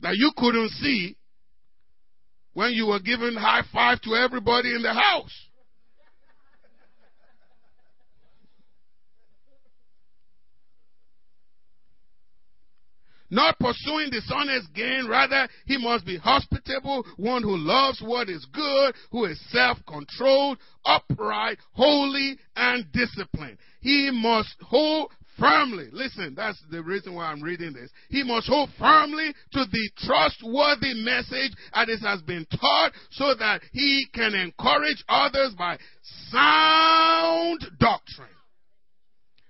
that 0.00 0.14
you 0.16 0.32
couldn't 0.36 0.70
see 0.70 1.16
when 2.54 2.70
you 2.72 2.86
were 2.86 3.00
giving 3.00 3.34
high 3.34 3.62
five 3.72 4.00
to 4.02 4.14
everybody 4.14 4.74
in 4.74 4.82
the 4.82 4.94
house. 4.94 5.46
Not 13.30 13.58
pursuing 13.58 14.10
dishonest 14.10 14.72
gain. 14.74 15.06
Rather, 15.08 15.48
he 15.66 15.78
must 15.78 16.04
be 16.06 16.16
hospitable, 16.16 17.04
one 17.16 17.42
who 17.42 17.56
loves 17.56 18.00
what 18.02 18.28
is 18.28 18.46
good, 18.52 18.94
who 19.10 19.24
is 19.24 19.40
self-controlled, 19.50 20.58
upright, 20.84 21.58
holy, 21.72 22.38
and 22.54 22.90
disciplined. 22.92 23.58
He 23.80 24.10
must 24.12 24.56
hold 24.60 25.10
firmly. 25.38 25.88
Listen, 25.92 26.34
that's 26.34 26.60
the 26.70 26.82
reason 26.82 27.14
why 27.14 27.26
I'm 27.26 27.42
reading 27.42 27.72
this. 27.72 27.90
He 28.08 28.22
must 28.22 28.48
hold 28.48 28.70
firmly 28.78 29.34
to 29.52 29.64
the 29.70 29.90
trustworthy 29.98 30.94
message 30.94 31.52
as 31.74 31.88
it 31.88 32.00
has 32.00 32.22
been 32.22 32.46
taught 32.50 32.92
so 33.10 33.34
that 33.38 33.60
he 33.72 34.06
can 34.14 34.34
encourage 34.34 35.02
others 35.08 35.54
by 35.58 35.78
sound 36.30 37.64
doctrine 37.78 38.28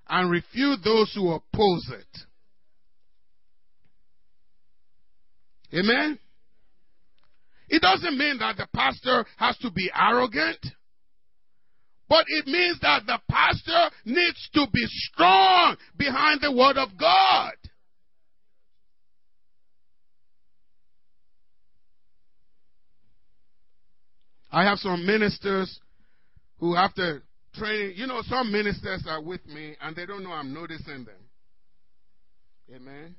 and 0.09 0.31
refute 0.31 0.81
those 0.85 1.13
who 1.15 1.33
oppose 1.33 1.91
it. 1.91 2.26
Amen? 5.75 6.19
It 7.69 7.83
doesn't 7.83 8.17
mean 8.17 8.39
that 8.39 8.57
the 8.57 8.69
pastor 8.75 9.27
has 9.37 9.57
to 9.59 9.71
be 9.71 9.91
arrogant. 9.95 10.65
But 12.09 12.25
it 12.29 12.47
means 12.47 12.79
that 12.83 13.03
the 13.07 13.19
pastor 13.29 13.91
needs 14.05 14.49
to 14.55 14.67
be 14.73 14.87
strong 14.87 15.77
behind 15.99 16.41
the 16.41 16.53
word 16.53 16.77
of 16.77 16.91
God. 16.99 17.55
I 24.53 24.65
have 24.65 24.79
some 24.79 25.05
ministers 25.05 25.81
who, 26.59 26.77
after 26.77 27.23
training, 27.55 27.95
you 27.97 28.07
know, 28.07 28.23
some 28.23 28.53
ministers 28.53 29.05
are 29.09 29.21
with 29.21 29.45
me 29.47 29.75
and 29.81 29.97
they 29.97 30.07
don't 30.07 30.23
know 30.23 30.31
I'm 30.31 30.55
noticing 30.55 31.05
them. 31.05 31.27
Amen. 32.75 33.17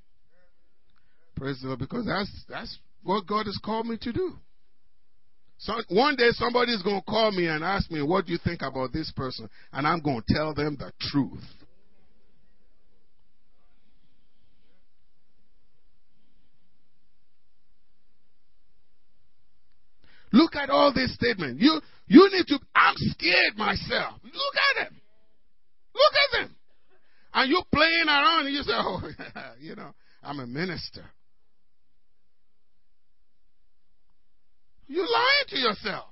Praise 1.38 1.60
the 1.62 1.68
Lord, 1.68 1.80
because 1.80 2.06
that's 2.08 2.46
that's 2.50 2.80
what 3.04 3.28
God 3.28 3.46
has 3.46 3.60
called 3.64 3.86
me 3.86 3.98
to 4.02 4.12
do. 4.12 4.34
So 5.60 5.74
one 5.90 6.16
day 6.16 6.30
somebody 6.32 6.72
is 6.72 6.82
going 6.82 7.00
to 7.00 7.06
call 7.06 7.32
me 7.32 7.48
and 7.48 7.64
ask 7.64 7.92
me, 7.92 8.02
"What 8.02 8.26
do 8.26 8.32
you 8.32 8.40
think 8.44 8.64
about 8.64 8.92
this 8.92 9.12
person?" 9.16 9.48
And 9.72 9.86
I'm 9.86 10.02
going 10.02 10.24
to 10.28 10.34
tell 10.34 10.56
them 10.56 10.78
the 10.80 10.92
truth. 11.00 11.46
Look 20.34 20.56
at 20.56 20.72
all 20.72 20.92
these 20.92 21.14
statements. 21.14 21.62
You 21.62 21.80
you 22.08 22.30
need 22.32 22.48
to. 22.48 22.60
I'm 22.74 22.96
scared 22.98 23.58
myself. 23.58 24.16
Look 24.24 24.34
at 24.34 24.86
them. 24.86 25.02
Look 25.94 26.14
at 26.34 26.42
them. 26.42 26.56
And 27.36 27.50
you 27.52 27.62
playing 27.72 28.08
around 28.08 28.48
and 28.48 28.56
you 28.56 28.64
say, 28.64 28.74
"Oh, 28.74 29.02
you 29.60 29.76
know, 29.76 29.94
I'm 30.24 30.40
a 30.40 30.48
minister." 30.48 31.04
You're 34.88 35.06
lying 35.06 35.48
to 35.50 35.58
yourself. 35.58 36.06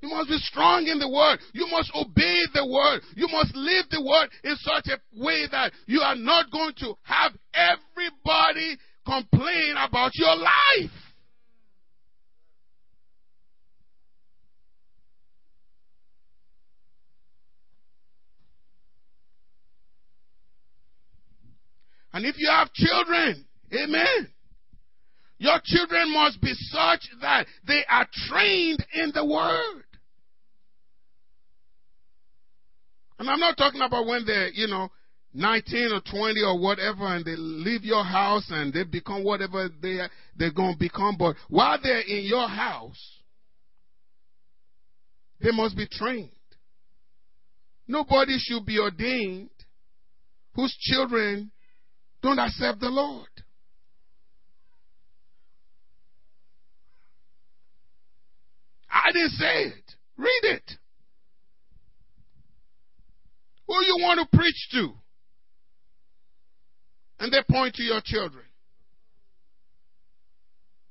You 0.00 0.10
must 0.10 0.28
be 0.28 0.38
strong 0.38 0.86
in 0.86 0.98
the 1.00 1.08
word. 1.08 1.40
You 1.52 1.66
must 1.70 1.90
obey 1.94 2.42
the 2.54 2.66
word. 2.66 3.00
You 3.16 3.26
must 3.32 3.54
live 3.56 3.86
the 3.90 4.02
word 4.02 4.28
in 4.44 4.56
such 4.56 4.86
a 4.86 5.20
way 5.20 5.46
that 5.50 5.72
you 5.86 6.00
are 6.00 6.14
not 6.14 6.52
going 6.52 6.74
to 6.78 6.94
have 7.02 7.32
everybody 7.52 8.76
complain 9.04 9.74
about 9.76 10.12
your 10.14 10.36
life. 10.36 10.90
And 22.12 22.24
if 22.24 22.36
you 22.38 22.48
have 22.50 22.72
children, 22.72 23.44
amen. 23.72 24.28
Your 25.38 25.60
children 25.64 26.12
must 26.12 26.40
be 26.40 26.52
such 26.54 27.08
that 27.20 27.46
they 27.66 27.84
are 27.88 28.06
trained 28.28 28.84
in 28.94 29.12
the 29.14 29.24
Word. 29.24 29.84
And 33.18 33.28
I'm 33.28 33.40
not 33.40 33.56
talking 33.56 33.80
about 33.80 34.06
when 34.06 34.24
they're, 34.24 34.48
you 34.48 34.66
know, 34.66 34.90
19 35.34 35.92
or 35.92 36.00
20 36.00 36.42
or 36.42 36.60
whatever 36.60 37.06
and 37.14 37.24
they 37.24 37.36
leave 37.36 37.84
your 37.84 38.04
house 38.04 38.46
and 38.50 38.72
they 38.72 38.84
become 38.84 39.22
whatever 39.22 39.68
they 39.80 40.00
are, 40.00 40.10
they're 40.36 40.52
going 40.52 40.74
to 40.74 40.78
become. 40.78 41.16
But 41.18 41.36
while 41.48 41.78
they're 41.82 42.00
in 42.00 42.24
your 42.24 42.48
house, 42.48 43.18
they 45.40 45.50
must 45.52 45.76
be 45.76 45.86
trained. 45.90 46.30
Nobody 47.86 48.38
should 48.38 48.66
be 48.66 48.78
ordained 48.78 49.50
whose 50.54 50.76
children 50.80 51.50
don't 52.22 52.38
accept 52.38 52.80
the 52.80 52.88
Lord. 52.88 53.28
I 59.04 59.12
didn't 59.12 59.30
say 59.30 59.64
it. 59.64 59.94
Read 60.16 60.40
it. 60.42 60.72
Who 63.66 63.74
you 63.84 63.96
want 64.00 64.20
to 64.20 64.36
preach 64.36 64.68
to? 64.72 64.92
And 67.20 67.32
they 67.32 67.42
point 67.50 67.74
to 67.74 67.82
your 67.82 68.00
children. 68.04 68.44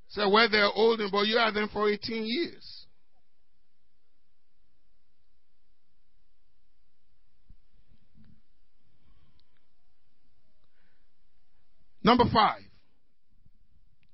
Say, 0.10 0.22
so 0.22 0.30
well, 0.30 0.48
they're 0.50 0.72
old, 0.74 1.02
but 1.12 1.28
you 1.28 1.38
had 1.38 1.54
them 1.54 1.70
for 1.72 1.90
18 1.90 2.26
years. 2.26 2.86
Number 12.04 12.24
five, 12.32 12.62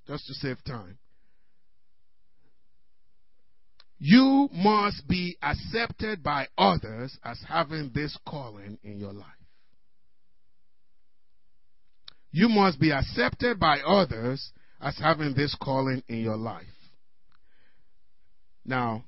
just 0.08 0.26
to 0.26 0.34
save 0.34 0.64
time. 0.64 0.98
You 4.06 4.50
must 4.52 5.08
be 5.08 5.38
accepted 5.42 6.24
by 6.24 6.48
others 6.58 7.18
as 7.24 7.40
having 7.48 7.90
this 7.96 8.18
calling 8.28 8.78
in 8.84 9.00
your 9.00 9.14
life. 9.14 9.28
You 12.34 12.50
must 12.50 12.82
be 12.82 12.92
accepted 12.92 13.62
by 13.62 13.80
others 13.80 14.52
as 14.82 14.98
having 14.98 15.36
this 15.36 15.56
calling 15.56 16.04
in 16.10 16.18
your 16.18 16.36
life. 16.36 16.66
Now, 18.66 19.06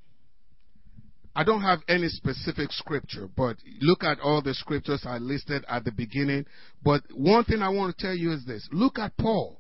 I 1.35 1.43
don't 1.43 1.61
have 1.61 1.79
any 1.89 2.07
specific 2.07 2.71
scripture, 2.71 3.27
but 3.35 3.57
look 3.81 4.01
at 4.05 4.21
all 4.21 4.41
the 4.41 4.53
scriptures 4.53 5.03
I 5.05 5.17
listed 5.17 5.65
at 5.67 5.83
the 5.83 5.91
beginning. 5.91 6.45
But 6.81 7.01
one 7.13 7.43
thing 7.43 7.61
I 7.61 7.67
want 7.67 7.97
to 7.97 8.01
tell 8.01 8.15
you 8.15 8.31
is 8.31 8.45
this. 8.45 8.65
Look 8.71 8.97
at 8.97 9.17
Paul. 9.17 9.59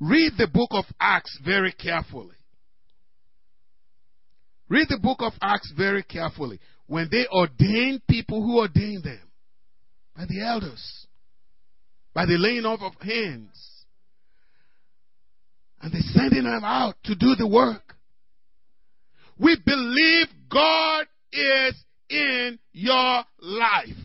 Read 0.00 0.32
the 0.36 0.48
book 0.48 0.68
of 0.72 0.84
Acts 1.00 1.38
very 1.42 1.72
carefully. 1.72 2.36
Read 4.68 4.86
the 4.88 4.98
book 4.98 5.18
of 5.20 5.32
Acts 5.42 5.72
very 5.76 6.02
carefully. 6.02 6.58
When 6.86 7.08
they 7.10 7.26
ordained 7.28 8.06
people, 8.08 8.42
who 8.42 8.58
ordained 8.58 9.04
them? 9.04 9.20
By 10.16 10.24
the 10.26 10.42
elders. 10.42 11.06
By 12.14 12.26
the 12.26 12.36
laying 12.38 12.64
off 12.64 12.80
of 12.80 12.92
hands. 13.00 13.84
And 15.80 15.92
they 15.92 16.00
sending 16.00 16.44
them 16.44 16.64
out 16.64 16.94
to 17.04 17.14
do 17.14 17.34
the 17.36 17.46
work. 17.46 17.94
We 19.38 19.56
believe 19.64 20.28
God 20.48 21.06
is 21.32 21.74
in 22.08 22.58
your 22.72 23.24
life. 23.40 23.96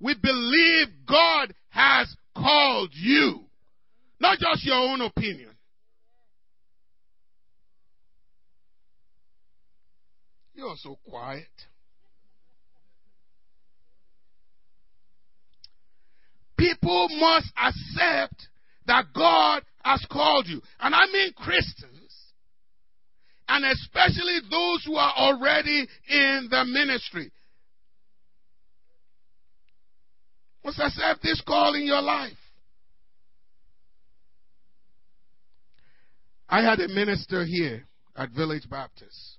We 0.00 0.14
believe 0.14 0.88
God 1.08 1.54
has 1.70 2.14
called 2.36 2.90
you. 2.92 3.44
Not 4.20 4.38
just 4.38 4.64
your 4.64 4.76
own 4.76 5.00
opinion. 5.00 5.50
You're 10.58 10.74
so 10.76 10.98
quiet. 11.08 11.46
People 16.56 17.08
must 17.20 17.52
accept 17.56 18.48
that 18.86 19.04
God 19.14 19.62
has 19.84 20.04
called 20.10 20.48
you. 20.48 20.60
And 20.80 20.96
I 20.96 21.06
mean 21.12 21.32
Christians 21.34 22.12
and 23.48 23.64
especially 23.66 24.40
those 24.50 24.84
who 24.84 24.96
are 24.96 25.12
already 25.16 25.86
in 26.08 26.48
the 26.50 26.64
ministry. 26.64 27.30
Must 30.64 30.80
accept 30.80 31.22
this 31.22 31.40
call 31.46 31.76
in 31.76 31.84
your 31.86 32.02
life. 32.02 32.32
I 36.48 36.62
had 36.62 36.80
a 36.80 36.88
minister 36.88 37.44
here 37.44 37.86
at 38.16 38.30
Village 38.30 38.68
Baptist. 38.68 39.37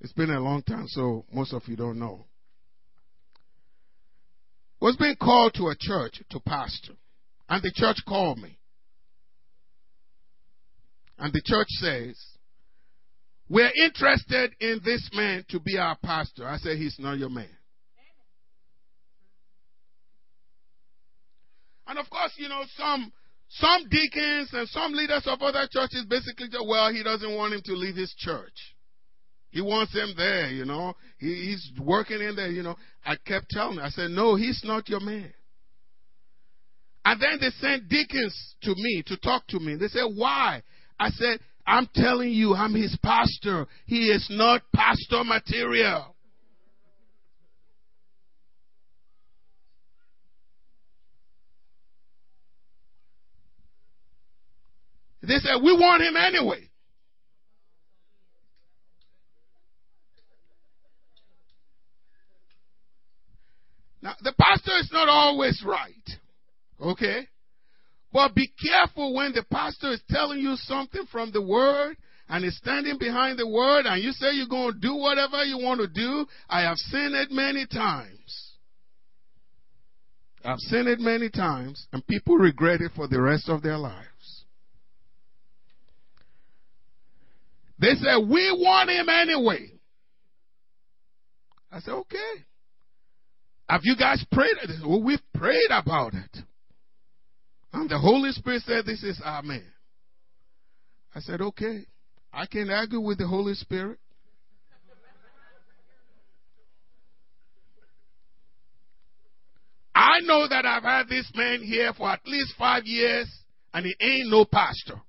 It's 0.00 0.12
been 0.12 0.30
a 0.30 0.40
long 0.40 0.62
time, 0.62 0.86
so 0.88 1.24
most 1.32 1.52
of 1.52 1.62
you 1.66 1.76
don't 1.76 1.98
know. 1.98 2.26
Was 4.80 4.96
being 4.96 5.16
called 5.16 5.54
to 5.54 5.68
a 5.68 5.76
church 5.78 6.22
to 6.30 6.40
pastor. 6.40 6.94
And 7.48 7.62
the 7.62 7.72
church 7.74 7.96
called 8.06 8.38
me. 8.38 8.58
And 11.18 11.32
the 11.32 11.40
church 11.44 11.68
says, 11.68 12.36
we're 13.48 13.70
interested 13.84 14.52
in 14.60 14.80
this 14.84 15.08
man 15.12 15.44
to 15.50 15.60
be 15.60 15.78
our 15.78 15.96
pastor. 16.02 16.46
I 16.46 16.56
said, 16.58 16.76
He's 16.76 16.96
not 16.98 17.18
your 17.18 17.30
man. 17.30 17.48
And 21.86 21.98
of 21.98 22.10
course, 22.10 22.32
you 22.36 22.48
know, 22.48 22.62
some 22.76 23.12
some 23.48 23.88
deacons 23.88 24.50
and 24.52 24.68
some 24.68 24.92
leaders 24.92 25.22
of 25.26 25.40
other 25.40 25.68
churches 25.70 26.04
basically 26.08 26.48
well, 26.66 26.92
he 26.92 27.04
doesn't 27.04 27.36
want 27.36 27.54
him 27.54 27.62
to 27.64 27.72
leave 27.74 27.94
his 27.94 28.12
church. 28.18 28.75
He 29.50 29.60
wants 29.60 29.94
him 29.94 30.12
there, 30.16 30.50
you 30.50 30.64
know. 30.64 30.94
He, 31.18 31.26
he's 31.26 31.72
working 31.80 32.20
in 32.20 32.36
there, 32.36 32.50
you 32.50 32.62
know. 32.62 32.76
I 33.04 33.16
kept 33.16 33.48
telling 33.50 33.78
him, 33.78 33.84
I 33.84 33.88
said, 33.90 34.10
no, 34.10 34.34
he's 34.34 34.60
not 34.64 34.88
your 34.88 35.00
man. 35.00 35.32
And 37.04 37.20
then 37.20 37.38
they 37.40 37.50
sent 37.60 37.88
deacons 37.88 38.54
to 38.62 38.74
me 38.74 39.02
to 39.06 39.16
talk 39.18 39.46
to 39.48 39.60
me. 39.60 39.76
They 39.76 39.88
said, 39.88 40.06
why? 40.14 40.62
I 40.98 41.10
said, 41.10 41.38
I'm 41.66 41.88
telling 41.94 42.30
you, 42.30 42.54
I'm 42.54 42.74
his 42.74 42.96
pastor. 43.02 43.66
He 43.86 44.08
is 44.08 44.26
not 44.30 44.62
pastor 44.74 45.24
material. 45.24 46.16
They 55.26 55.38
said, 55.38 55.56
We 55.62 55.72
want 55.72 56.02
him 56.02 56.16
anyway. 56.16 56.68
Now, 64.06 64.14
the 64.22 64.34
pastor 64.38 64.70
is 64.78 64.88
not 64.92 65.08
always 65.08 65.64
right. 65.66 65.90
Okay? 66.80 67.26
But 68.12 68.36
be 68.36 68.52
careful 68.62 69.12
when 69.12 69.32
the 69.32 69.42
pastor 69.50 69.90
is 69.90 70.00
telling 70.08 70.38
you 70.38 70.54
something 70.54 71.06
from 71.10 71.32
the 71.32 71.42
word 71.42 71.96
and 72.28 72.44
is 72.44 72.56
standing 72.56 72.98
behind 73.00 73.36
the 73.36 73.48
word 73.48 73.84
and 73.84 74.00
you 74.00 74.12
say 74.12 74.30
you're 74.30 74.46
going 74.46 74.74
to 74.74 74.78
do 74.78 74.94
whatever 74.94 75.42
you 75.42 75.58
want 75.58 75.80
to 75.80 75.88
do. 75.88 76.24
I 76.48 76.60
have 76.60 76.76
seen 76.76 77.16
it 77.16 77.32
many 77.32 77.66
times. 77.66 78.52
I've 80.44 80.60
seen 80.60 80.86
it 80.86 81.00
many 81.00 81.28
times 81.28 81.88
and 81.92 82.06
people 82.06 82.36
regret 82.36 82.82
it 82.82 82.92
for 82.94 83.08
the 83.08 83.20
rest 83.20 83.48
of 83.48 83.60
their 83.60 83.76
lives. 83.76 84.44
They 87.80 87.94
said, 87.94 88.18
we 88.18 88.52
want 88.56 88.88
him 88.88 89.08
anyway. 89.08 89.72
I 91.72 91.80
said, 91.80 91.94
okay. 91.94 92.45
Have 93.68 93.80
you 93.82 93.96
guys 93.96 94.24
prayed? 94.30 94.54
Well, 94.84 95.02
we've 95.02 95.20
prayed 95.34 95.70
about 95.70 96.14
it. 96.14 96.38
And 97.72 97.90
the 97.90 97.98
Holy 97.98 98.30
Spirit 98.32 98.62
said, 98.64 98.86
This 98.86 99.02
is 99.02 99.20
Amen. 99.24 99.64
I 101.14 101.20
said, 101.20 101.40
Okay. 101.40 101.86
I 102.32 102.46
can't 102.46 102.70
argue 102.70 103.00
with 103.00 103.18
the 103.18 103.26
Holy 103.26 103.54
Spirit. 103.54 103.98
I 109.94 110.20
know 110.20 110.46
that 110.46 110.66
I've 110.66 110.82
had 110.82 111.08
this 111.08 111.30
man 111.34 111.62
here 111.62 111.92
for 111.94 112.10
at 112.10 112.20
least 112.26 112.52
five 112.58 112.84
years, 112.84 113.26
and 113.72 113.86
he 113.86 113.94
ain't 113.98 114.30
no 114.30 114.44
pastor. 114.44 115.00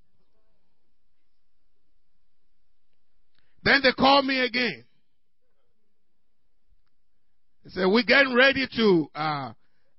Then 3.62 3.80
they 3.82 3.92
called 3.92 4.24
me 4.24 4.40
again. 4.40 4.84
They 7.68 7.82
said, 7.82 7.86
We're 7.86 8.02
getting 8.02 8.34
ready 8.34 8.66
to 8.76 9.06
uh, 9.14 9.52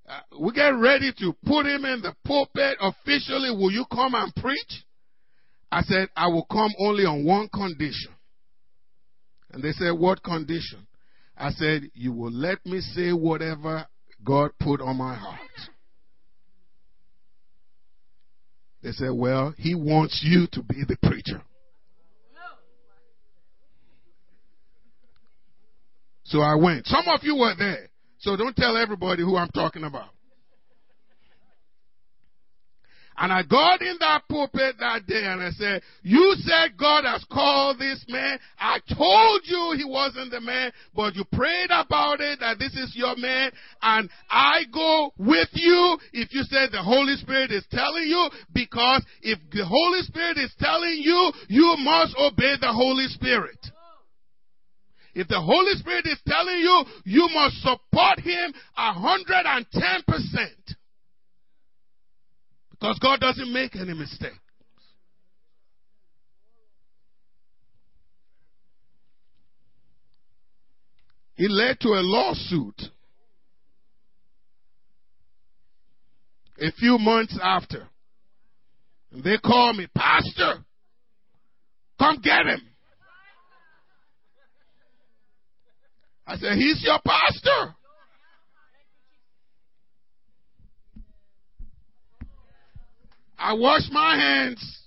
uh, 0.08 0.20
we 0.40 0.52
get 0.52 0.70
ready 0.70 1.12
to 1.18 1.32
put 1.44 1.66
him 1.66 1.84
in 1.84 2.02
the 2.02 2.12
pulpit 2.24 2.76
officially. 2.80 3.50
Will 3.50 3.70
you 3.70 3.84
come 3.92 4.14
and 4.16 4.34
preach? 4.34 4.84
I 5.70 5.82
said, 5.82 6.08
I 6.16 6.26
will 6.26 6.46
come 6.50 6.72
only 6.80 7.04
on 7.04 7.24
one 7.24 7.48
condition. 7.48 8.12
And 9.52 9.62
they 9.62 9.70
said, 9.70 9.92
What 9.92 10.22
condition? 10.24 10.88
I 11.36 11.50
said, 11.50 11.82
You 11.94 12.12
will 12.12 12.32
let 12.32 12.64
me 12.66 12.80
say 12.80 13.12
whatever 13.12 13.86
God 14.24 14.50
put 14.58 14.80
on 14.80 14.96
my 14.96 15.14
heart. 15.14 15.38
They 18.82 18.90
said, 18.90 19.12
Well, 19.12 19.54
he 19.56 19.76
wants 19.76 20.22
you 20.24 20.48
to 20.52 20.62
be 20.62 20.82
the 20.88 20.96
preacher. 20.96 21.40
So 26.30 26.40
I 26.40 26.54
went. 26.54 26.86
Some 26.86 27.08
of 27.08 27.20
you 27.22 27.34
were 27.36 27.54
there. 27.58 27.88
So 28.18 28.36
don't 28.36 28.54
tell 28.54 28.76
everybody 28.76 29.22
who 29.22 29.36
I'm 29.36 29.50
talking 29.50 29.82
about. 29.82 30.10
And 33.16 33.32
I 33.32 33.42
got 33.42 33.82
in 33.82 33.96
that 33.98 34.22
pulpit 34.30 34.76
that 34.78 35.06
day 35.06 35.24
and 35.26 35.42
I 35.42 35.50
said, 35.50 35.82
you 36.02 36.34
said 36.38 36.78
God 36.78 37.04
has 37.04 37.22
called 37.30 37.78
this 37.78 38.02
man. 38.08 38.38
I 38.58 38.78
told 38.96 39.42
you 39.44 39.74
he 39.76 39.84
wasn't 39.84 40.30
the 40.30 40.40
man, 40.40 40.72
but 40.94 41.16
you 41.16 41.24
prayed 41.30 41.70
about 41.70 42.20
it 42.20 42.38
that 42.40 42.58
this 42.58 42.72
is 42.74 42.92
your 42.94 43.16
man 43.16 43.50
and 43.82 44.08
I 44.30 44.62
go 44.72 45.12
with 45.18 45.48
you 45.52 45.98
if 46.14 46.32
you 46.32 46.44
said 46.44 46.70
the 46.72 46.82
Holy 46.82 47.16
Spirit 47.16 47.50
is 47.50 47.66
telling 47.70 48.04
you 48.04 48.30
because 48.54 49.04
if 49.20 49.38
the 49.50 49.66
Holy 49.66 50.00
Spirit 50.02 50.38
is 50.38 50.54
telling 50.58 51.02
you, 51.02 51.32
you 51.48 51.76
must 51.80 52.14
obey 52.16 52.54
the 52.58 52.72
Holy 52.72 53.08
Spirit. 53.08 53.58
If 55.14 55.28
the 55.28 55.40
Holy 55.40 55.72
Spirit 55.74 56.06
is 56.06 56.18
telling 56.26 56.58
you, 56.58 56.84
you 57.04 57.28
must 57.34 57.56
support 57.62 58.20
Him 58.20 58.54
a 58.76 58.92
hundred 58.92 59.44
and 59.44 59.66
ten 59.72 60.02
percent. 60.06 60.76
Because 62.70 62.98
God 63.00 63.20
doesn't 63.20 63.52
make 63.52 63.76
any 63.76 63.92
mistake. 63.92 64.32
It 71.36 71.50
led 71.50 71.80
to 71.80 71.88
a 71.88 72.02
lawsuit. 72.02 72.80
A 76.60 76.70
few 76.72 76.98
months 76.98 77.38
after. 77.42 77.88
They 79.10 79.38
called 79.38 79.76
me, 79.76 79.86
Pastor, 79.94 80.62
come 81.98 82.20
get 82.22 82.46
him. 82.46 82.60
I 86.30 86.36
said, 86.36 86.52
He's 86.52 86.80
your 86.84 87.00
pastor. 87.04 87.74
I 93.36 93.54
wash 93.54 93.82
my 93.90 94.16
hands. 94.16 94.86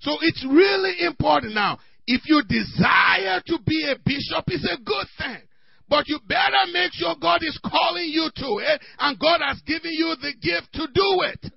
So 0.00 0.16
it's 0.22 0.44
really 0.44 1.06
important 1.06 1.54
now. 1.54 1.78
If 2.08 2.22
you 2.24 2.42
desire 2.48 3.40
to 3.46 3.58
be 3.64 3.84
a 3.88 3.94
bishop, 4.04 4.44
it's 4.48 4.64
a 4.64 4.82
good 4.82 5.06
thing. 5.18 5.42
But 5.88 6.08
you 6.08 6.18
better 6.26 6.72
make 6.72 6.92
sure 6.94 7.14
God 7.20 7.42
is 7.44 7.60
calling 7.64 8.08
you 8.08 8.28
to 8.34 8.58
it 8.58 8.82
and 8.98 9.18
God 9.20 9.40
has 9.46 9.60
given 9.60 9.92
you 9.92 10.16
the 10.20 10.32
gift 10.42 10.72
to 10.72 10.88
do 10.92 11.22
it. 11.32 11.52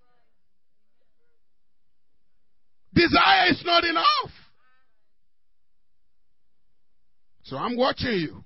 Desire 2.93 3.49
is 3.49 3.63
not 3.65 3.83
enough. 3.85 4.32
So 7.43 7.57
I'm 7.57 7.77
watching 7.77 8.13
you. 8.13 8.43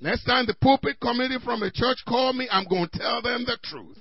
Next 0.00 0.24
time 0.24 0.46
the 0.46 0.54
pulpit 0.60 1.00
committee 1.00 1.38
from 1.42 1.62
a 1.62 1.70
church 1.70 1.98
call 2.06 2.32
me, 2.32 2.48
I'm 2.50 2.68
going 2.68 2.88
to 2.92 2.98
tell 2.98 3.22
them 3.22 3.44
the 3.46 3.56
truth. 3.62 3.98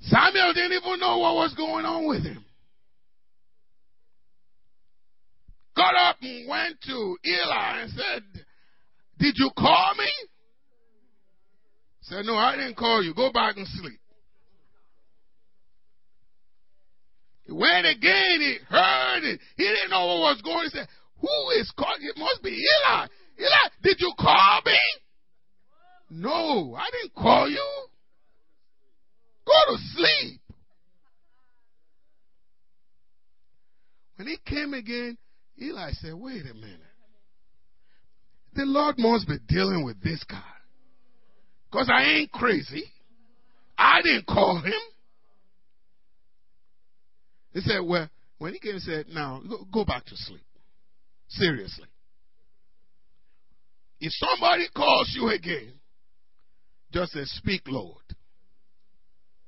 Samuel 0.00 0.52
didn't 0.54 0.72
even 0.72 1.00
know 1.00 1.18
what 1.18 1.34
was 1.34 1.54
going 1.54 1.84
on 1.84 2.06
with 2.06 2.22
him. 2.22 2.44
Got 5.76 5.94
up 5.96 6.16
and 6.22 6.48
went 6.48 6.80
to 6.82 7.16
Eli 7.24 7.80
and 7.80 7.90
said, 7.90 8.22
Did 9.18 9.34
you 9.36 9.50
call 9.58 9.92
me? 9.98 10.08
Said, 12.02 12.26
No, 12.26 12.36
I 12.36 12.54
didn't 12.56 12.76
call 12.76 13.02
you. 13.02 13.12
Go 13.14 13.32
back 13.32 13.56
and 13.56 13.66
sleep. 13.66 13.98
He 17.46 17.52
went 17.52 17.86
again, 17.86 18.40
he 18.40 18.56
heard 18.68 19.24
it. 19.24 19.40
He 19.56 19.64
didn't 19.64 19.90
know 19.90 20.06
what 20.06 20.20
was 20.20 20.42
going. 20.42 20.64
He 20.64 20.70
said, 20.70 20.88
Who 21.20 21.50
is 21.60 21.70
calling? 21.76 22.00
It 22.00 22.16
must 22.16 22.42
be 22.42 22.50
Eli. 22.50 23.06
Eli, 23.38 23.68
did 23.82 23.96
you 24.00 24.12
call 24.18 24.60
me? 24.64 24.78
No, 26.10 26.74
I 26.74 26.88
didn't 26.90 27.14
call 27.14 27.48
you. 27.48 27.64
Go 29.46 29.52
to 29.68 29.78
sleep. 29.94 30.40
When 34.16 34.28
he 34.28 34.38
came 34.46 34.74
again, 34.74 35.18
Eli 35.60 35.90
said, 35.92 36.14
Wait 36.14 36.42
a 36.42 36.54
minute. 36.54 36.80
The 38.54 38.64
Lord 38.64 38.96
must 38.98 39.26
be 39.26 39.36
dealing 39.48 39.84
with 39.84 40.00
this 40.02 40.22
guy. 40.24 40.40
Because 41.70 41.90
I 41.92 42.04
ain't 42.04 42.30
crazy. 42.30 42.84
I 43.76 44.00
didn't 44.02 44.26
call 44.26 44.60
him. 44.60 44.72
He 47.54 47.60
said, 47.60 47.80
Well, 47.82 48.10
when 48.38 48.52
he 48.52 48.58
came 48.58 48.72
and 48.74 48.82
said, 48.82 49.06
Now, 49.08 49.40
go, 49.48 49.66
go 49.72 49.84
back 49.84 50.04
to 50.06 50.16
sleep. 50.16 50.44
Seriously. 51.28 51.86
If 54.00 54.12
somebody 54.12 54.66
calls 54.76 55.16
you 55.16 55.30
again, 55.30 55.72
just 56.92 57.12
say, 57.12 57.24
Speak, 57.24 57.62
Lord. 57.66 58.02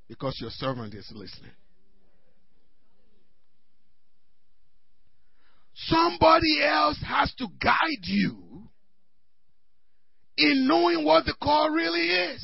Because 0.09 0.39
your 0.41 0.51
servant 0.51 0.95
is 0.95 1.11
listening. 1.13 1.51
Somebody 5.75 6.63
else 6.63 6.99
has 7.07 7.35
to 7.35 7.49
guide 7.61 8.05
you 8.05 8.69
in 10.39 10.67
knowing 10.67 11.05
what 11.05 11.27
the 11.27 11.35
call 11.43 11.71
really 11.71 12.09
is. 12.09 12.43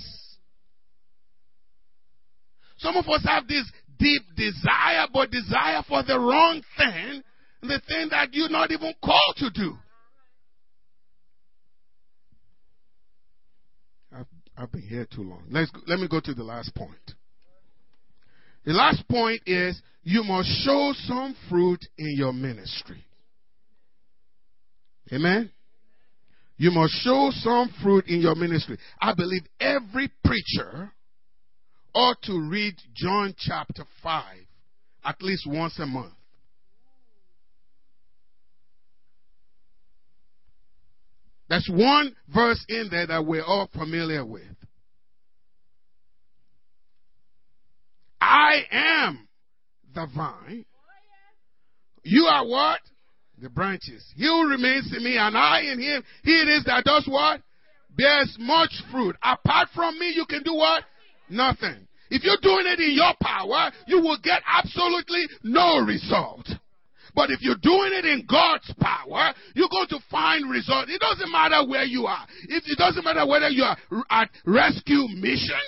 Some 2.78 2.96
of 2.96 3.08
us 3.08 3.24
have 3.24 3.46
this 3.46 3.70
deep 4.02 4.22
desire, 4.36 5.06
but 5.12 5.30
desire 5.30 5.82
for 5.88 6.02
the 6.02 6.18
wrong 6.18 6.62
thing, 6.76 7.22
the 7.62 7.80
thing 7.86 8.08
that 8.10 8.28
you're 8.32 8.50
not 8.50 8.70
even 8.70 8.92
called 9.02 9.36
to 9.36 9.50
do. 9.50 9.76
I've, 14.14 14.26
I've 14.56 14.72
been 14.72 14.82
here 14.82 15.06
too 15.14 15.22
long. 15.22 15.44
Let's 15.50 15.70
let 15.86 15.98
me 15.98 16.08
go 16.08 16.20
to 16.20 16.34
the 16.34 16.42
last 16.42 16.74
point. 16.74 17.14
The 18.64 18.72
last 18.72 19.08
point 19.08 19.42
is 19.46 19.80
you 20.02 20.22
must 20.24 20.48
show 20.64 20.92
some 21.06 21.34
fruit 21.48 21.80
in 21.98 22.14
your 22.16 22.32
ministry. 22.32 23.04
Amen. 25.12 25.50
You 26.56 26.70
must 26.70 26.92
show 27.02 27.30
some 27.34 27.72
fruit 27.82 28.06
in 28.06 28.20
your 28.20 28.34
ministry. 28.34 28.78
I 29.00 29.14
believe 29.14 29.42
every 29.60 30.10
preacher 30.24 30.92
ought 31.94 32.20
to 32.22 32.38
read 32.38 32.74
John 32.94 33.34
chapter 33.36 33.84
5 34.02 34.24
at 35.04 35.22
least 35.22 35.46
once 35.46 35.78
a 35.78 35.86
month. 35.86 36.14
That's 41.48 41.68
one 41.68 42.14
verse 42.32 42.64
in 42.68 42.88
there 42.90 43.06
that 43.06 43.26
we're 43.26 43.44
all 43.44 43.68
familiar 43.74 44.24
with. 44.24 44.42
I 48.20 48.62
am 48.70 49.28
the 49.94 50.06
vine. 50.14 50.64
You 52.04 52.24
are 52.24 52.46
what? 52.46 52.80
The 53.40 53.50
branches. 53.50 54.02
He 54.16 54.24
who 54.24 54.48
remains 54.48 54.92
in 54.96 55.04
me 55.04 55.18
and 55.18 55.36
I 55.36 55.60
in 55.60 55.80
him, 55.80 56.02
he 56.24 56.30
it 56.30 56.48
is 56.48 56.64
that 56.64 56.84
does 56.84 57.06
what? 57.06 57.42
Bears 57.94 58.34
much 58.38 58.72
fruit. 58.90 59.16
Apart 59.22 59.68
from 59.74 59.98
me, 59.98 60.12
you 60.14 60.24
can 60.24 60.42
do 60.42 60.54
what? 60.54 60.84
Nothing. 61.32 61.88
If 62.10 62.24
you're 62.24 62.36
doing 62.42 62.66
it 62.66 62.78
in 62.78 62.92
your 62.92 63.14
power, 63.22 63.72
you 63.86 63.96
will 64.02 64.18
get 64.22 64.42
absolutely 64.46 65.24
no 65.42 65.78
result. 65.80 66.46
But 67.14 67.30
if 67.30 67.40
you're 67.40 67.60
doing 67.60 67.92
it 67.92 68.04
in 68.04 68.26
God's 68.28 68.72
power, 68.78 69.32
you're 69.54 69.70
going 69.70 69.88
to 69.88 69.98
find 70.10 70.50
results. 70.50 70.90
It 70.92 71.00
doesn't 71.00 71.32
matter 71.32 71.66
where 71.66 71.84
you 71.84 72.04
are. 72.06 72.26
If 72.48 72.64
it 72.66 72.76
doesn't 72.76 73.04
matter 73.04 73.26
whether 73.26 73.48
you 73.48 73.64
are 73.64 73.76
at 74.10 74.30
rescue 74.44 75.08
mission, 75.08 75.60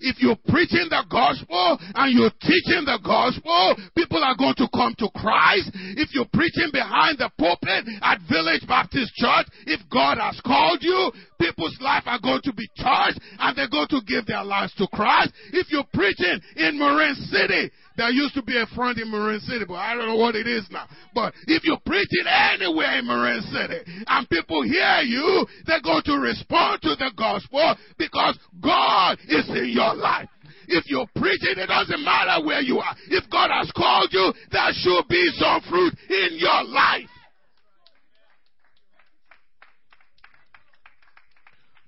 if 0.00 0.20
you're 0.20 0.38
preaching 0.48 0.86
the 0.90 1.04
gospel 1.10 1.78
and 1.94 2.12
you're 2.14 2.34
teaching 2.40 2.84
the 2.84 2.98
gospel, 3.02 3.76
people 3.96 4.22
are 4.22 4.36
going 4.36 4.56
to 4.56 4.68
come 4.74 4.94
to 4.98 5.08
Christ. 5.14 5.70
If 5.96 6.14
you're 6.14 6.30
preaching 6.32 6.70
behind 6.72 7.18
the 7.18 7.30
pulpit 7.38 7.86
at 8.02 8.20
Village 8.28 8.66
Baptist 8.66 9.14
Church, 9.16 9.46
if 9.66 9.80
God 9.90 10.18
has 10.18 10.40
called 10.44 10.82
you, 10.82 11.10
people's 11.40 11.76
life 11.80 12.04
are 12.06 12.20
going 12.20 12.42
to 12.42 12.52
be 12.52 12.68
charged 12.76 13.20
and 13.38 13.56
they're 13.56 13.70
going 13.70 13.88
to 13.88 14.00
give 14.06 14.26
their 14.26 14.44
lives 14.44 14.74
to 14.74 14.86
Christ. 14.92 15.32
If 15.52 15.70
you're 15.70 15.88
preaching 15.92 16.40
in 16.56 16.78
Marine 16.78 17.14
City, 17.30 17.70
there 17.98 18.10
used 18.10 18.34
to 18.34 18.42
be 18.42 18.56
a 18.56 18.64
front 18.76 18.98
in 18.98 19.10
Marine 19.10 19.40
City, 19.40 19.64
but 19.66 19.74
I 19.74 19.96
don't 19.96 20.06
know 20.06 20.14
what 20.14 20.36
it 20.36 20.46
is 20.46 20.64
now. 20.70 20.86
But 21.12 21.34
if 21.48 21.64
you 21.64 21.76
preach 21.84 22.06
it 22.08 22.26
anywhere 22.30 22.96
in 22.96 23.06
Marine 23.06 23.42
City 23.42 23.82
and 24.06 24.30
people 24.30 24.62
hear 24.62 25.00
you, 25.02 25.44
they're 25.66 25.82
going 25.82 26.04
to 26.04 26.14
respond 26.14 26.80
to 26.82 26.94
the 26.94 27.10
gospel 27.18 27.74
because 27.98 28.38
God 28.62 29.18
is 29.26 29.48
in 29.48 29.70
your 29.74 29.96
life. 29.96 30.28
If 30.68 30.84
you 30.86 31.06
preach 31.16 31.42
it, 31.42 31.58
it 31.58 31.66
doesn't 31.66 32.04
matter 32.04 32.46
where 32.46 32.60
you 32.60 32.78
are. 32.78 32.94
If 33.08 33.28
God 33.30 33.50
has 33.50 33.72
called 33.74 34.10
you, 34.12 34.32
there 34.52 34.70
should 34.74 35.08
be 35.08 35.30
some 35.34 35.60
fruit 35.68 35.92
in 36.08 36.38
your 36.38 36.64
life. 36.70 37.10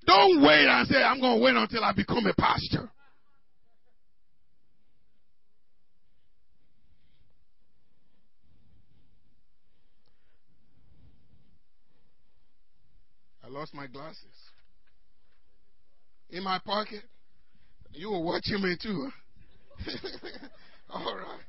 Don't 0.06 0.42
wait 0.42 0.66
and 0.66 0.88
say, 0.88 1.00
I'm 1.00 1.20
going 1.20 1.38
to 1.38 1.44
wait 1.44 1.54
until 1.54 1.84
I 1.84 1.92
become 1.92 2.26
a 2.26 2.34
pastor. 2.34 2.90
Lost 13.50 13.74
my 13.74 13.86
glasses. 13.86 14.24
In 16.30 16.44
my 16.44 16.58
pocket. 16.64 17.02
You 17.92 18.10
were 18.10 18.22
watching 18.22 18.62
me 18.62 18.76
too. 18.80 19.10
All 20.90 21.16
right. 21.16 21.40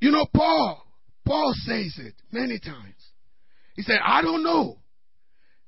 You 0.00 0.10
know, 0.10 0.26
Paul, 0.34 0.86
Paul 1.24 1.54
says 1.64 1.94
it 1.98 2.14
many 2.30 2.58
times. 2.58 2.94
He 3.74 3.82
said, 3.82 3.96
I 4.04 4.20
don't 4.20 4.42
know. 4.42 4.76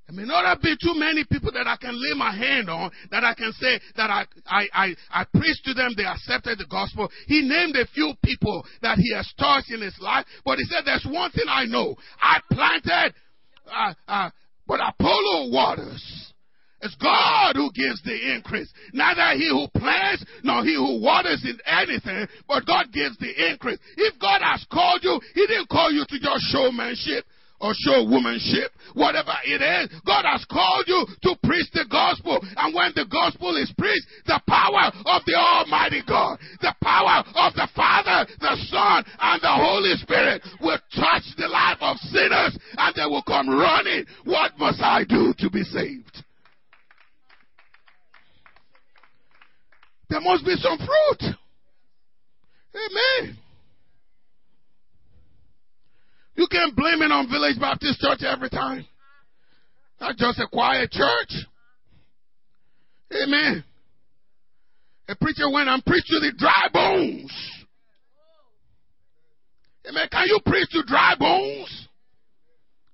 I 0.09 0.13
may 0.13 0.25
not 0.25 0.63
be 0.63 0.77
too 0.81 0.95
many 0.95 1.25
people 1.25 1.51
that 1.53 1.67
I 1.67 1.77
can 1.77 1.95
lay 1.95 2.17
my 2.17 2.35
hand 2.35 2.71
on, 2.71 2.93
that 3.11 3.25
I 3.25 3.35
can 3.35 3.53
say 3.53 3.81
that 3.97 4.09
I, 4.09 4.25
I, 4.47 4.69
I, 4.73 4.95
I 5.11 5.25
preached 5.25 5.65
to 5.65 5.75
them, 5.75 5.95
they 5.97 6.05
accepted 6.05 6.59
the 6.59 6.67
gospel. 6.67 7.11
He 7.27 7.43
named 7.43 7.75
a 7.75 7.87
few 7.89 8.15
people 8.23 8.65
that 8.83 8.99
he 8.99 9.13
has 9.15 9.29
touched 9.37 9.73
in 9.73 9.81
his 9.81 9.99
life, 10.01 10.25
but 10.45 10.59
he 10.59 10.65
said, 10.65 10.83
there's 10.85 11.07
one 11.11 11.33
thing 11.33 11.47
I 11.49 11.65
know. 11.65 11.97
I 12.21 12.39
planted, 12.53 13.15
uh, 13.67 13.95
uh, 14.07 14.31
but 14.67 14.81
Apollo 14.81 15.51
waters. 15.51 16.33
It's 16.83 16.95
God 16.97 17.57
who 17.57 17.73
gives 17.73 18.01
the 18.03 18.35
increase. 18.35 18.71
Neither 18.93 19.37
he 19.39 19.49
who 19.49 19.67
plants 19.81 20.25
nor 20.45 20.63
he 20.63 20.75
who 20.75 21.03
waters 21.03 21.43
in 21.45 21.59
anything, 21.67 22.29
but 22.47 22.67
God 22.67 22.93
gives 22.93 23.17
the 23.19 23.51
increase. 23.51 23.79
If 23.97 24.21
God 24.21 24.41
has 24.43 24.65
called 24.71 25.01
you, 25.03 25.19
he 25.35 25.47
didn't 25.49 25.69
call 25.69 25.91
you 25.91 26.05
to 26.07 26.21
just 26.21 26.45
showmanship 26.53 27.25
or 27.61 27.73
show 27.75 28.05
womanship, 28.05 28.71
whatever 28.95 29.33
it 29.45 29.61
is. 29.63 30.01
God 30.07 30.25
has 30.25 30.45
called 30.51 30.85
you 30.87 31.07
to 31.23 31.37
preach 31.43 31.71
the 31.73 31.87
gospel. 31.91 32.41
And 32.57 32.75
when 32.75 32.93
the 32.95 33.07
gospel 33.11 33.57
is 33.57 33.73
preached, 33.79 34.07
the 34.27 34.41
power 34.49 34.93
of 35.07 35.23
the 35.27 35.35
Almighty 35.35 36.03
God, 36.07 36.39
the 36.61 36.75
power 36.83 37.25
of 37.35 37.55
the 37.55 37.69
Father, 37.75 38.29
the 38.41 38.57
Son, 38.69 39.05
and 39.21 39.43
the 39.43 39.55
Holy 39.55 39.95
Spirit 39.97 40.43
will 40.61 40.79
touch 40.95 41.25
the 41.37 41.49
life 41.49 41.79
of 41.81 41.97
sinners 41.99 42.59
and 42.77 42.95
they 42.95 43.07
will 43.07 43.23
come 43.23 43.49
running. 43.49 44.05
What 44.25 44.59
must 44.59 44.81
I 44.81 45.05
do 45.05 45.35
to 45.39 45.51
be 45.51 45.63
saved? 45.63 46.25
There 50.09 50.21
must 50.21 50.45
be 50.45 50.55
some 50.57 50.79
fruit. 50.79 51.35
Amen. 52.75 53.39
You 56.37 56.47
can't 56.51 56.77
blame 56.77 57.01
it 57.01 57.11
on 57.11 57.29
Village 57.31 57.59
Baptist 57.59 58.01
Church 58.01 58.23
every 58.23 58.51
time. 58.51 58.85
Not 60.01 60.17
just 60.17 60.39
a 60.39 60.47
quiet 60.47 60.91
church. 60.91 61.33
Amen. 63.13 63.65
A 65.09 65.17
preacher 65.17 65.51
went 65.51 65.69
and 65.69 65.85
preached 65.85 66.09
to 66.09 66.21
the 66.21 66.33
dry 66.37 66.69
bones. 66.73 67.33
Amen. 69.89 70.09
Can 70.11 70.27
you 70.27 70.41
preach 70.45 70.69
to 70.71 70.83
dry 70.83 71.15
bones? 71.19 71.89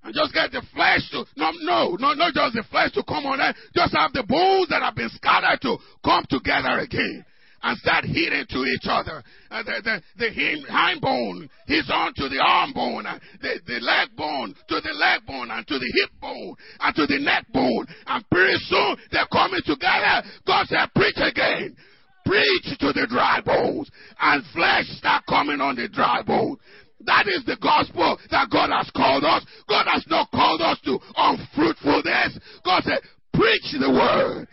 And 0.05 0.15
just 0.15 0.35
get 0.35 0.53
the 0.53 0.63
flesh 0.75 1.09
to, 1.11 1.25
no, 1.37 1.51
no, 1.63 1.97
no, 1.99 2.13
not 2.13 2.35
just 2.35 2.55
the 2.55 2.65
flesh 2.71 2.93
to 2.93 3.03
come 3.03 3.25
on 3.27 3.39
there. 3.39 3.55
Just 3.75 3.95
have 3.97 4.13
the 4.13 4.25
bones 4.25 4.69
that 4.69 4.83
have 4.83 4.95
been 4.95 5.11
scattered 5.11 5.61
to 5.63 5.79
come 6.05 6.25
together 6.29 6.79
again 6.81 7.25
and 7.63 7.79
start 7.79 8.05
hitting 8.05 8.47
to 8.49 8.65
each 8.65 8.87
other. 8.89 9.23
Uh, 9.51 9.63
the, 9.63 9.83
the, 9.85 10.03
the 10.19 10.63
hind 10.69 11.01
bone 11.01 11.49
is 11.69 11.91
on 11.93 12.13
to 12.15 12.29
the 12.29 12.43
arm 12.45 12.73
bone, 12.73 13.07
uh, 13.07 13.19
the, 13.41 13.61
the 13.67 13.81
leg 13.81 14.09
bone 14.17 14.55
to 14.69 14.81
the 14.81 14.93
leg 14.95 15.25
bone, 15.27 15.51
and 15.51 15.67
to 15.67 15.79
the 15.79 15.93
hip 16.01 16.11
bone, 16.21 16.55
and 16.81 16.95
to 16.97 17.07
the 17.07 17.19
neck 17.19 17.47
bone. 17.53 17.87
And 18.07 18.25
pretty 18.31 18.59
soon 18.67 18.97
they're 19.11 19.31
coming 19.31 19.61
together. 19.65 20.23
God 20.47 20.67
said, 20.67 20.89
preach 20.95 21.17
again. 21.17 21.77
Preach 22.25 22.79
to 22.79 22.93
the 22.93 23.07
dry 23.11 23.41
bones, 23.45 23.91
and 24.21 24.45
flesh 24.55 24.87
start 24.91 25.25
coming 25.29 25.61
on 25.61 25.75
the 25.75 25.89
dry 25.89 26.23
bones. 26.23 26.59
That 27.05 27.27
is 27.27 27.45
the 27.45 27.57
gospel 27.61 28.17
that 28.31 28.49
God 28.49 28.71
has 28.71 28.89
called 28.95 29.25
us. 29.25 29.45
God 29.69 29.87
has 29.91 30.05
not 30.07 30.31
called 30.31 30.63
us 30.63 30.79
to 30.85 31.01
unfruitfulness. 31.17 32.39
God 32.65 32.85
said, 32.85 33.01
preach 33.35 33.75
the 33.75 33.91
word. 33.91 34.47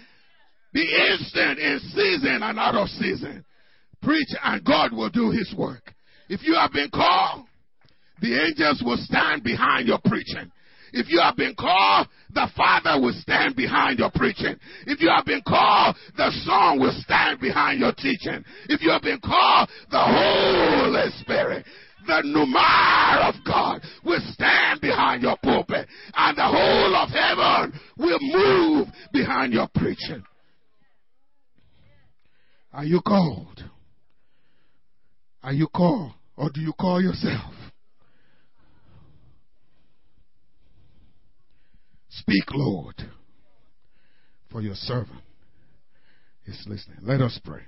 Be 0.73 0.81
instant 1.11 1.59
in 1.59 1.79
season 1.93 2.39
and 2.43 2.59
out 2.59 2.75
of 2.75 2.87
season. 2.89 3.43
Preach 4.01 4.29
and 4.43 4.63
God 4.63 4.93
will 4.93 5.09
do 5.09 5.31
his 5.31 5.53
work. 5.57 5.93
If 6.29 6.43
you 6.43 6.55
have 6.55 6.71
been 6.71 6.89
called, 6.89 7.45
the 8.21 8.39
angels 8.39 8.83
will 8.85 8.97
stand 8.97 9.43
behind 9.43 9.87
your 9.87 9.99
preaching. 10.05 10.51
If 10.91 11.09
you 11.09 11.19
have 11.19 11.35
been 11.35 11.55
called, 11.55 12.07
the 12.33 12.47
Father 12.55 12.99
will 12.99 13.13
stand 13.13 13.55
behind 13.55 13.99
your 13.99 14.11
preaching. 14.13 14.55
If 14.87 15.01
you 15.01 15.09
have 15.09 15.25
been 15.25 15.41
called, 15.47 15.95
the 16.17 16.31
Son 16.45 16.79
will 16.79 16.95
stand 17.03 17.39
behind 17.39 17.79
your 17.79 17.93
teaching. 17.93 18.43
If 18.67 18.81
you 18.81 18.89
have 18.89 19.03
been 19.03 19.19
called, 19.19 19.69
the 19.91 20.01
Holy 20.01 21.09
Spirit 21.19 21.65
the 22.07 22.21
Pneuma 22.23 23.29
of 23.29 23.35
God 23.45 23.81
will 24.03 24.21
stand 24.31 24.81
behind 24.81 25.21
your 25.21 25.37
pulpit, 25.43 25.87
and 26.15 26.37
the 26.37 26.43
whole 26.43 26.95
of 26.95 27.09
heaven 27.09 27.79
will 27.97 28.19
move 28.21 28.87
behind 29.13 29.53
your 29.53 29.67
preaching. 29.75 30.23
Are 32.71 32.85
you 32.85 33.01
called? 33.01 33.63
Are 35.41 35.53
you 35.53 35.67
called? 35.67 36.13
Or 36.37 36.49
do 36.49 36.61
you 36.61 36.73
call 36.73 37.01
yourself? 37.01 37.53
Speak, 42.09 42.45
Lord, 42.53 42.95
for 44.51 44.61
your 44.61 44.75
servant 44.75 45.21
is 46.45 46.63
listening. 46.67 46.99
Let 47.01 47.21
us 47.21 47.39
pray. 47.43 47.61